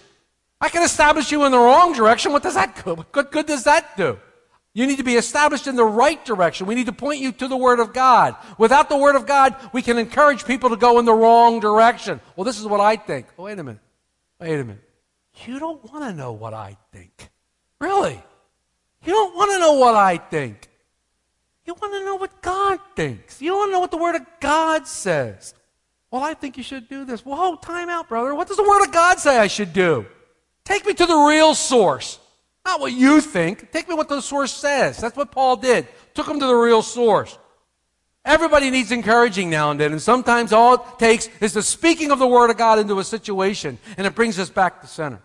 I 0.59 0.67
can 0.67 0.83
establish 0.83 1.31
you 1.31 1.45
in 1.45 1.53
the 1.53 1.57
wrong 1.57 1.93
direction. 1.93 2.33
What 2.33 2.43
does 2.43 2.55
that? 2.55 2.85
What 2.85 3.09
good, 3.13 3.31
good 3.31 3.45
does 3.45 3.63
that 3.63 3.95
do? 3.95 4.19
You 4.73 4.85
need 4.85 4.97
to 4.97 5.03
be 5.03 5.15
established 5.15 5.67
in 5.67 5.77
the 5.77 5.85
right 5.85 6.23
direction. 6.25 6.67
We 6.67 6.75
need 6.75 6.87
to 6.87 6.91
point 6.91 7.21
you 7.21 7.31
to 7.31 7.47
the 7.47 7.55
Word 7.55 7.79
of 7.79 7.93
God. 7.93 8.35
Without 8.57 8.89
the 8.89 8.97
Word 8.97 9.15
of 9.15 9.25
God, 9.25 9.55
we 9.71 9.81
can 9.81 9.97
encourage 9.97 10.43
people 10.43 10.71
to 10.71 10.75
go 10.75 10.99
in 10.99 11.05
the 11.05 11.13
wrong 11.13 11.61
direction. 11.61 12.19
Well, 12.35 12.43
this 12.43 12.59
is 12.59 12.67
what 12.67 12.81
I 12.81 12.97
think. 12.97 13.27
Oh, 13.39 13.43
wait 13.45 13.57
a 13.57 13.63
minute. 13.63 13.81
Wait 14.41 14.59
a 14.59 14.63
minute. 14.65 14.86
You 15.45 15.59
don't 15.59 15.83
want 15.91 16.05
to 16.05 16.13
know 16.13 16.31
what 16.31 16.53
I 16.53 16.77
think. 16.91 17.29
Really? 17.79 18.21
You 19.05 19.13
don't 19.13 19.35
want 19.35 19.51
to 19.51 19.59
know 19.59 19.73
what 19.73 19.95
I 19.95 20.17
think. 20.17 20.69
You 21.65 21.73
want 21.73 21.93
to 21.93 22.05
know 22.05 22.15
what 22.15 22.41
God 22.41 22.79
thinks. 22.95 23.41
You 23.41 23.53
want 23.55 23.69
to 23.69 23.73
know 23.73 23.79
what 23.79 23.91
the 23.91 23.97
Word 23.97 24.15
of 24.15 24.25
God 24.39 24.87
says. 24.87 25.53
Well, 26.09 26.23
I 26.23 26.33
think 26.33 26.57
you 26.57 26.63
should 26.63 26.87
do 26.87 27.03
this. 27.03 27.25
Whoa, 27.25 27.57
time 27.57 27.89
out, 27.89 28.07
brother. 28.07 28.33
What 28.33 28.47
does 28.47 28.57
the 28.57 28.63
Word 28.63 28.85
of 28.85 28.91
God 28.91 29.19
say 29.19 29.37
I 29.37 29.47
should 29.47 29.73
do? 29.73 30.05
Take 30.63 30.85
me 30.85 30.93
to 30.93 31.05
the 31.05 31.15
real 31.15 31.53
source. 31.53 32.19
Not 32.65 32.79
what 32.79 32.93
you 32.93 33.21
think. 33.21 33.71
Take 33.71 33.87
me 33.87 33.95
what 33.95 34.09
the 34.09 34.21
source 34.21 34.51
says. 34.51 34.97
That's 34.97 35.15
what 35.15 35.31
Paul 35.31 35.57
did. 35.57 35.87
Took 36.13 36.27
him 36.27 36.39
to 36.39 36.47
the 36.47 36.55
real 36.55 36.81
source. 36.81 37.37
Everybody 38.25 38.69
needs 38.69 38.91
encouraging 38.91 39.49
now 39.49 39.71
and 39.71 39.79
then, 39.79 39.93
and 39.93 40.01
sometimes 40.01 40.51
all 40.51 40.73
it 40.75 40.81
takes 40.99 41.29
is 41.39 41.53
the 41.53 41.61
speaking 41.61 42.11
of 42.11 42.19
the 42.19 42.27
Word 42.27 42.49
of 42.49 42.57
God 42.57 42.77
into 42.77 42.99
a 42.99 43.03
situation, 43.03 43.77
and 43.97 44.05
it 44.05 44.15
brings 44.15 44.37
us 44.37 44.49
back 44.49 44.81
to 44.81 44.87
center. 44.87 45.21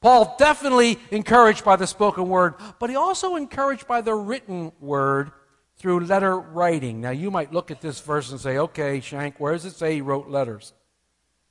Paul 0.00 0.36
definitely 0.38 0.98
encouraged 1.10 1.64
by 1.64 1.76
the 1.76 1.86
spoken 1.86 2.28
word, 2.28 2.54
but 2.78 2.90
he 2.90 2.96
also 2.96 3.36
encouraged 3.36 3.86
by 3.86 4.00
the 4.00 4.14
written 4.14 4.72
word 4.80 5.32
through 5.76 6.00
letter 6.00 6.38
writing. 6.38 7.00
Now, 7.00 7.10
you 7.10 7.30
might 7.30 7.52
look 7.52 7.70
at 7.70 7.80
this 7.80 8.00
verse 8.00 8.30
and 8.30 8.40
say, 8.40 8.58
okay, 8.58 9.00
Shank, 9.00 9.38
where 9.38 9.52
does 9.52 9.64
it 9.64 9.74
say 9.74 9.94
he 9.94 10.00
wrote 10.00 10.28
letters? 10.28 10.72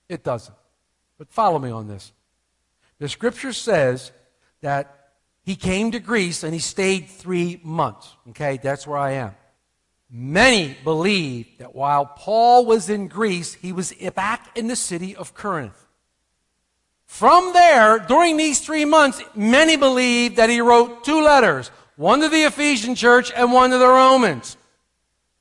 It 0.09 0.23
doesn't. 0.23 0.55
But 1.17 1.31
follow 1.31 1.59
me 1.59 1.71
on 1.71 1.87
this. 1.87 2.11
The 2.99 3.09
scripture 3.09 3.53
says 3.53 4.11
that 4.61 5.11
he 5.43 5.55
came 5.55 5.91
to 5.91 5.99
Greece 5.99 6.43
and 6.43 6.53
he 6.53 6.59
stayed 6.59 7.07
three 7.07 7.59
months. 7.63 8.15
Okay, 8.29 8.59
that's 8.61 8.87
where 8.87 8.97
I 8.97 9.11
am. 9.11 9.35
Many 10.09 10.77
believe 10.83 11.57
that 11.57 11.75
while 11.75 12.05
Paul 12.05 12.65
was 12.65 12.89
in 12.89 13.07
Greece, 13.07 13.53
he 13.55 13.71
was 13.71 13.93
back 14.15 14.57
in 14.57 14.67
the 14.67 14.75
city 14.75 15.15
of 15.15 15.33
Corinth. 15.33 15.84
From 17.05 17.53
there, 17.53 17.99
during 17.99 18.37
these 18.37 18.59
three 18.59 18.85
months, 18.85 19.21
many 19.35 19.77
believe 19.77 20.35
that 20.35 20.49
he 20.49 20.61
wrote 20.61 21.03
two 21.03 21.23
letters, 21.23 21.71
one 21.95 22.19
to 22.21 22.29
the 22.29 22.43
Ephesian 22.43 22.95
church 22.95 23.31
and 23.35 23.53
one 23.53 23.69
to 23.71 23.77
the 23.77 23.87
Romans. 23.87 24.57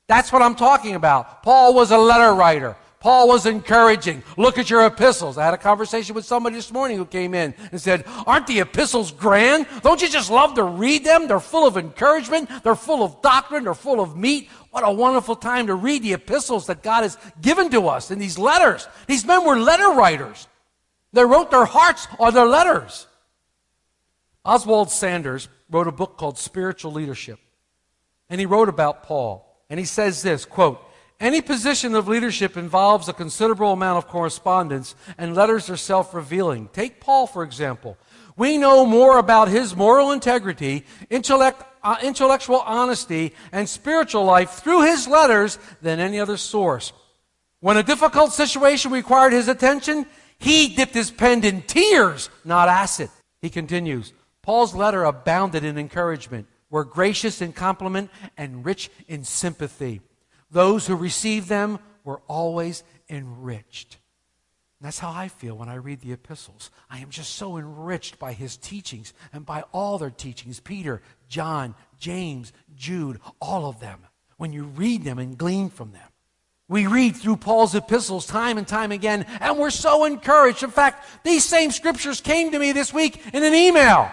That's 0.07 0.31
what 0.31 0.41
I'm 0.41 0.55
talking 0.55 0.95
about. 0.95 1.43
Paul 1.43 1.73
was 1.73 1.91
a 1.91 1.97
letter 1.97 2.33
writer. 2.33 2.77
Paul 2.99 3.27
was 3.27 3.45
encouraging. 3.45 4.23
Look 4.35 4.57
at 4.57 4.69
your 4.69 4.83
epistles. 4.85 5.37
I 5.37 5.45
had 5.45 5.53
a 5.53 5.59
conversation 5.59 6.15
with 6.15 6.25
somebody 6.25 6.55
this 6.55 6.71
morning 6.71 6.97
who 6.97 7.05
came 7.05 7.35
in 7.35 7.53
and 7.71 7.79
said, 7.79 8.03
Aren't 8.25 8.47
the 8.47 8.61
epistles 8.61 9.11
grand? 9.11 9.67
Don't 9.83 10.01
you 10.01 10.09
just 10.09 10.31
love 10.31 10.55
to 10.55 10.63
read 10.63 11.03
them? 11.03 11.27
They're 11.27 11.39
full 11.39 11.67
of 11.67 11.77
encouragement. 11.77 12.49
They're 12.63 12.73
full 12.73 13.03
of 13.03 13.21
doctrine. 13.21 13.65
They're 13.65 13.75
full 13.75 13.99
of 13.99 14.17
meat. 14.17 14.49
What 14.71 14.83
a 14.83 14.91
wonderful 14.91 15.35
time 15.35 15.67
to 15.67 15.75
read 15.75 16.01
the 16.01 16.13
epistles 16.13 16.65
that 16.65 16.81
God 16.81 17.03
has 17.03 17.15
given 17.41 17.69
to 17.71 17.89
us 17.89 18.09
in 18.09 18.17
these 18.17 18.39
letters. 18.39 18.87
These 19.05 19.23
men 19.23 19.45
were 19.45 19.59
letter 19.59 19.89
writers. 19.89 20.47
They 21.15 21.23
wrote 21.23 21.49
their 21.49 21.63
hearts 21.63 22.09
on 22.19 22.33
their 22.33 22.45
letters. 22.45 23.07
Oswald 24.43 24.91
Sanders 24.91 25.47
wrote 25.71 25.87
a 25.87 25.91
book 25.93 26.17
called 26.17 26.37
Spiritual 26.37 26.91
Leadership. 26.91 27.39
And 28.29 28.39
he 28.39 28.45
wrote 28.45 28.67
about 28.67 29.03
Paul. 29.03 29.63
And 29.69 29.79
he 29.79 29.85
says 29.85 30.21
this, 30.21 30.43
quote, 30.43 30.81
any 31.17 31.41
position 31.41 31.95
of 31.95 32.09
leadership 32.09 32.57
involves 32.57 33.07
a 33.07 33.13
considerable 33.13 33.71
amount 33.71 33.99
of 33.99 34.09
correspondence, 34.09 34.93
and 35.17 35.33
letters 35.33 35.69
are 35.69 35.77
self 35.77 36.13
revealing. 36.13 36.67
Take 36.73 36.99
Paul, 36.99 37.27
for 37.27 37.43
example. 37.43 37.97
We 38.35 38.57
know 38.57 38.85
more 38.85 39.17
about 39.17 39.47
his 39.47 39.73
moral 39.73 40.11
integrity, 40.11 40.83
intellect, 41.09 41.63
uh, 41.81 41.95
intellectual 42.03 42.59
honesty, 42.59 43.33
and 43.53 43.69
spiritual 43.69 44.25
life 44.25 44.51
through 44.55 44.81
his 44.81 45.07
letters 45.07 45.57
than 45.81 46.01
any 46.01 46.19
other 46.19 46.35
source. 46.35 46.91
When 47.61 47.77
a 47.77 47.83
difficult 47.83 48.33
situation 48.33 48.91
required 48.91 49.31
his 49.31 49.47
attention, 49.47 50.05
he 50.39 50.75
dipped 50.75 50.93
his 50.93 51.11
pen 51.11 51.43
in 51.43 51.61
tears, 51.63 52.29
not 52.43 52.69
acid. 52.69 53.09
He 53.41 53.49
continues 53.49 54.13
Paul's 54.41 54.75
letter 54.75 55.03
abounded 55.03 55.63
in 55.63 55.77
encouragement, 55.77 56.47
were 56.69 56.83
gracious 56.83 57.41
in 57.41 57.51
compliment, 57.51 58.11
and 58.37 58.63
rich 58.63 58.91
in 59.07 59.23
sympathy. 59.23 60.01
Those 60.51 60.85
who 60.85 60.95
received 60.95 61.49
them 61.49 61.79
were 62.03 62.21
always 62.27 62.83
enriched. 63.09 63.97
that's 64.79 64.99
how 64.99 65.11
I 65.11 65.29
feel 65.29 65.57
when 65.57 65.69
I 65.69 65.75
read 65.75 66.01
the 66.01 66.11
epistles. 66.11 66.69
I 66.91 66.99
am 66.99 67.09
just 67.09 67.35
so 67.35 67.57
enriched 67.57 68.19
by 68.19 68.33
his 68.33 68.55
teachings 68.55 69.13
and 69.33 69.45
by 69.45 69.63
all 69.71 69.97
their 69.97 70.11
teachings 70.11 70.59
Peter, 70.59 71.01
John, 71.27 71.73
James, 71.97 72.53
Jude, 72.75 73.19
all 73.41 73.67
of 73.67 73.79
them. 73.79 74.01
When 74.37 74.53
you 74.53 74.65
read 74.65 75.03
them 75.03 75.17
and 75.17 75.37
glean 75.37 75.69
from 75.69 75.91
them, 75.91 76.09
we 76.67 76.87
read 76.87 77.15
through 77.15 77.37
Paul's 77.37 77.75
epistles 77.75 78.25
time 78.25 78.57
and 78.57 78.67
time 78.67 78.91
again, 78.91 79.25
and 79.39 79.57
we're 79.57 79.69
so 79.69 80.05
encouraged. 80.05 80.63
In 80.63 80.71
fact, 80.71 81.05
these 81.23 81.45
same 81.45 81.71
scriptures 81.71 82.21
came 82.21 82.51
to 82.51 82.59
me 82.59 82.71
this 82.71 82.93
week 82.93 83.21
in 83.33 83.43
an 83.43 83.53
email 83.53 84.11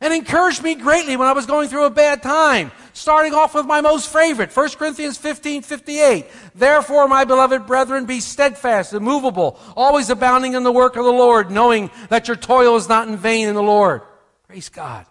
and 0.00 0.14
encouraged 0.14 0.62
me 0.62 0.76
greatly 0.76 1.16
when 1.16 1.26
I 1.26 1.32
was 1.32 1.46
going 1.46 1.68
through 1.68 1.84
a 1.84 1.90
bad 1.90 2.22
time. 2.22 2.70
Starting 2.92 3.34
off 3.34 3.54
with 3.54 3.66
my 3.66 3.80
most 3.80 4.12
favorite, 4.12 4.54
1 4.56 4.70
Corinthians 4.70 5.18
15, 5.18 5.62
58. 5.62 6.26
Therefore, 6.54 7.08
my 7.08 7.24
beloved 7.24 7.66
brethren, 7.66 8.06
be 8.06 8.20
steadfast, 8.20 8.92
immovable, 8.92 9.58
always 9.76 10.08
abounding 10.08 10.54
in 10.54 10.62
the 10.62 10.72
work 10.72 10.96
of 10.96 11.04
the 11.04 11.10
Lord, 11.10 11.50
knowing 11.50 11.90
that 12.10 12.28
your 12.28 12.36
toil 12.36 12.76
is 12.76 12.88
not 12.88 13.08
in 13.08 13.16
vain 13.16 13.48
in 13.48 13.56
the 13.56 13.62
Lord. 13.62 14.02
Praise 14.46 14.68
God. 14.68 15.04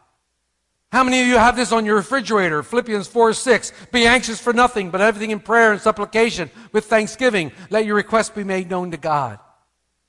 How 0.92 1.04
many 1.04 1.22
of 1.22 1.28
you 1.28 1.38
have 1.38 1.58
this 1.58 1.74
on 1.74 1.86
your 1.86 1.96
refrigerator? 1.96 2.64
Philippians 2.64 3.08
4, 3.08 3.34
6. 3.34 3.74
Be 3.92 4.08
anxious 4.08 4.40
for 4.40 4.54
nothing, 4.54 4.90
but 4.90 5.02
everything 5.02 5.32
in 5.32 5.40
prayer 5.40 5.74
and 5.74 5.82
supplication 5.82 6.50
with 6.72 6.86
thanksgiving. 6.86 7.52
Let 7.70 7.86
your 7.86 7.96
requests 7.96 8.30
be 8.30 8.46
made 8.46 8.70
known 8.70 8.92
to 8.92 8.98
God. 8.98 9.40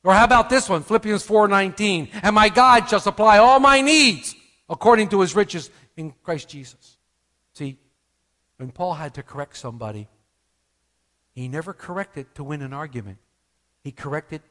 Or 0.05 0.15
how 0.15 0.25
about 0.25 0.49
this 0.49 0.69
one? 0.69 0.85
Philippians 0.85 1.25
4, 1.25 1.49
19. 1.49 2.09
And 2.23 2.35
my 2.35 2.49
God 2.49 2.89
shall 2.89 3.01
supply 3.01 3.39
all 3.39 3.59
my 3.59 3.81
needs 3.81 4.37
according 4.71 5.09
to 5.09 5.21
his 5.21 5.35
riches 5.35 5.71
in 5.97 6.15
Christ 6.23 6.49
Jesus. 6.49 6.97
See, 7.55 7.77
when 8.57 8.71
Paul 8.71 8.95
had 8.95 9.15
to 9.15 9.25
correct 9.25 9.57
somebody, 9.57 10.07
he 11.33 11.49
never 11.49 11.73
corrected 11.73 12.33
to 12.37 12.45
win 12.45 12.63
an 12.63 12.73
argument. 12.73 13.19
He 13.83 13.91
corrected 13.91 14.43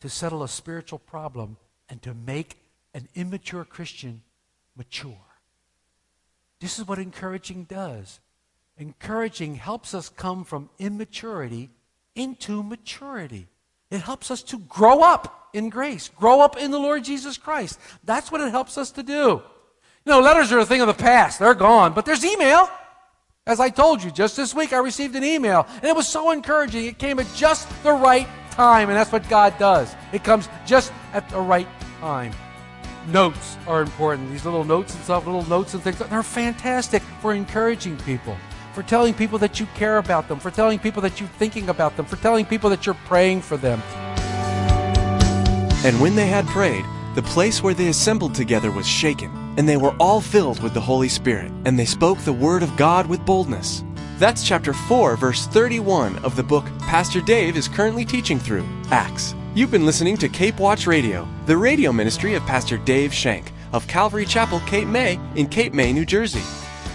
to 0.00 0.08
settle 0.08 0.44
a 0.44 0.48
spiritual 0.48 1.00
problem 1.00 1.56
and 1.88 2.00
to 2.02 2.14
make 2.14 2.58
an 2.94 3.08
immature 3.14 3.64
Christian 3.64 4.22
mature. 4.76 5.31
This 6.62 6.78
is 6.78 6.86
what 6.86 7.00
encouraging 7.00 7.64
does. 7.64 8.20
Encouraging 8.78 9.56
helps 9.56 9.94
us 9.94 10.08
come 10.08 10.44
from 10.44 10.70
immaturity 10.78 11.70
into 12.14 12.62
maturity. 12.62 13.48
It 13.90 14.00
helps 14.00 14.30
us 14.30 14.44
to 14.44 14.60
grow 14.60 15.02
up 15.02 15.48
in 15.52 15.70
grace, 15.70 16.08
grow 16.08 16.40
up 16.40 16.56
in 16.56 16.70
the 16.70 16.78
Lord 16.78 17.02
Jesus 17.02 17.36
Christ. 17.36 17.80
That's 18.04 18.30
what 18.30 18.40
it 18.40 18.52
helps 18.52 18.78
us 18.78 18.92
to 18.92 19.02
do. 19.02 19.42
You 20.04 20.12
know, 20.12 20.20
letters 20.20 20.52
are 20.52 20.60
a 20.60 20.64
thing 20.64 20.80
of 20.80 20.86
the 20.86 20.94
past. 20.94 21.40
They're 21.40 21.54
gone. 21.54 21.94
But 21.94 22.06
there's 22.06 22.24
email. 22.24 22.70
As 23.44 23.58
I 23.58 23.68
told 23.68 24.00
you, 24.02 24.12
just 24.12 24.36
this 24.36 24.54
week 24.54 24.72
I 24.72 24.78
received 24.78 25.16
an 25.16 25.24
email, 25.24 25.66
and 25.74 25.84
it 25.84 25.96
was 25.96 26.06
so 26.06 26.30
encouraging. 26.30 26.86
It 26.86 26.96
came 26.96 27.18
at 27.18 27.26
just 27.34 27.68
the 27.82 27.92
right 27.92 28.28
time, 28.52 28.88
and 28.88 28.96
that's 28.96 29.10
what 29.10 29.28
God 29.28 29.58
does. 29.58 29.92
It 30.12 30.22
comes 30.22 30.48
just 30.64 30.92
at 31.12 31.28
the 31.28 31.40
right 31.40 31.66
time. 31.98 32.32
Notes 33.08 33.56
are 33.66 33.82
important. 33.82 34.30
These 34.30 34.44
little 34.44 34.64
notes 34.64 34.94
and 34.94 35.02
stuff, 35.04 35.26
little 35.26 35.48
notes 35.48 35.74
and 35.74 35.82
things, 35.82 35.98
they're 35.98 36.22
fantastic 36.22 37.02
for 37.20 37.34
encouraging 37.34 37.96
people, 37.98 38.36
for 38.74 38.82
telling 38.82 39.12
people 39.12 39.38
that 39.38 39.58
you 39.58 39.66
care 39.74 39.98
about 39.98 40.28
them, 40.28 40.38
for 40.38 40.50
telling 40.50 40.78
people 40.78 41.02
that 41.02 41.18
you're 41.18 41.28
thinking 41.30 41.68
about 41.68 41.96
them, 41.96 42.06
for 42.06 42.16
telling 42.16 42.46
people 42.46 42.70
that 42.70 42.86
you're 42.86 42.94
praying 43.06 43.42
for 43.42 43.56
them. 43.56 43.82
And 45.84 46.00
when 46.00 46.14
they 46.14 46.28
had 46.28 46.46
prayed, 46.46 46.84
the 47.16 47.22
place 47.22 47.62
where 47.62 47.74
they 47.74 47.88
assembled 47.88 48.34
together 48.34 48.70
was 48.70 48.86
shaken 48.86 49.30
and 49.58 49.68
they 49.68 49.76
were 49.76 49.94
all 49.98 50.20
filled 50.20 50.62
with 50.62 50.72
the 50.72 50.80
Holy 50.80 51.08
Spirit, 51.08 51.52
and 51.64 51.78
they 51.78 51.84
spoke 51.84 52.18
the 52.18 52.32
word 52.32 52.62
of 52.62 52.74
God 52.76 53.06
with 53.06 53.26
boldness. 53.26 53.84
That's 54.18 54.46
chapter 54.46 54.72
4, 54.72 55.16
verse 55.16 55.46
31 55.48 56.24
of 56.24 56.36
the 56.36 56.42
book 56.42 56.64
Pastor 56.80 57.20
Dave 57.20 57.56
is 57.56 57.68
currently 57.68 58.04
teaching 58.04 58.38
through, 58.38 58.64
Acts. 58.90 59.34
You've 59.54 59.70
been 59.70 59.84
listening 59.84 60.16
to 60.16 60.30
Cape 60.30 60.58
Watch 60.58 60.86
Radio, 60.86 61.28
the 61.44 61.58
radio 61.58 61.92
ministry 61.92 62.36
of 62.36 62.42
Pastor 62.44 62.78
Dave 62.78 63.12
Shank 63.12 63.52
of 63.74 63.86
Calvary 63.86 64.24
Chapel, 64.24 64.60
Cape 64.60 64.88
May, 64.88 65.20
in 65.36 65.46
Cape 65.46 65.74
May, 65.74 65.92
New 65.92 66.06
Jersey. 66.06 66.40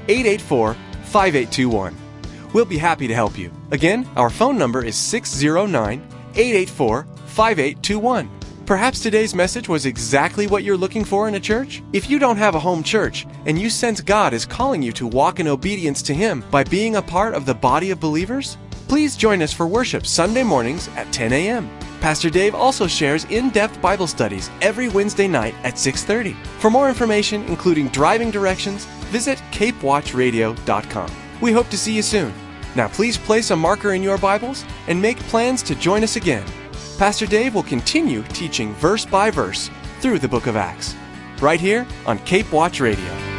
884 0.09 0.75
5821. 0.75 1.97
We'll 2.53 2.65
be 2.65 2.79
happy 2.79 3.07
to 3.09 3.15
help 3.15 3.39
you. 3.39 3.51
Again, 3.71 4.09
our 4.17 4.31
phone 4.31 4.59
number 4.59 4.85
is 4.85 4.97
609 4.97 6.01
884 6.35 7.07
5821. 7.27 8.31
Perhaps 8.67 9.01
today's 9.01 9.35
message 9.35 9.69
was 9.69 9.87
exactly 9.87 10.47
what 10.47 10.63
you're 10.63 10.77
looking 10.77 11.05
for 11.05 11.27
in 11.27 11.35
a 11.35 11.41
church? 11.41 11.83
If 11.93 12.09
you 12.09 12.19
don't 12.19 12.37
have 12.37 12.55
a 12.55 12.61
home 12.61 12.83
church 12.83 13.27
and 13.45 13.59
you 13.59 13.69
sense 13.69 14.01
God 14.01 14.33
is 14.33 14.47
calling 14.47 14.83
you 14.83 14.93
to 14.93 15.07
walk 15.07 15.41
in 15.41 15.49
obedience 15.49 16.01
to 16.03 16.15
Him 16.15 16.45
by 16.51 16.63
being 16.65 16.97
a 16.97 17.03
part 17.03 17.35
of 17.35 17.45
the 17.45 17.55
body 17.55 17.91
of 17.91 18.01
believers, 18.01 18.57
please 18.87 19.17
join 19.17 19.43
us 19.43 19.53
for 19.53 19.67
worship 19.67 20.07
Sunday 20.07 20.45
mornings 20.45 20.89
at 20.97 21.13
10 21.13 21.33
a.m. 21.33 21.69
Pastor 22.03 22.31
Dave 22.31 22.57
also 22.57 22.89
shares 22.89 23.27
in-depth 23.27 23.81
Bible 23.81 24.09
studies 24.09 24.51
every 24.61 24.89
Wednesday 24.89 25.29
night 25.29 25.55
at 25.63 25.79
6:30. 25.79 26.35
For 26.59 26.69
more 26.69 26.89
information, 26.89 27.45
including 27.45 27.87
driving 27.91 28.33
directions, 28.33 28.87
visit 29.13 29.41
capewatchradio.com. 29.53 31.11
We 31.41 31.53
hope 31.53 31.69
to 31.71 31.79
see 31.79 31.93
you 31.93 32.03
soon. 32.03 32.33
Now, 32.75 32.89
please 32.89 33.17
place 33.17 33.53
a 33.53 33.57
marker 33.57 33.93
in 33.93 34.03
your 34.03 34.19
Bibles 34.19 34.65
and 34.89 35.01
make 35.01 35.29
plans 35.31 35.63
to 35.63 35.77
join 35.77 36.03
us 36.03 36.17
again. 36.17 36.45
Pastor 36.99 37.25
Dave 37.27 37.55
will 37.55 37.63
continue 37.63 38.23
teaching 38.33 38.75
verse 38.75 39.07
by 39.07 39.31
verse 39.31 39.71
through 40.01 40.19
the 40.19 40.29
book 40.29 40.49
of 40.49 40.57
Acts, 40.57 40.97
right 41.41 41.61
here 41.61 41.87
on 42.05 42.19
Cape 42.25 42.51
Watch 42.51 42.81
Radio. 42.81 43.32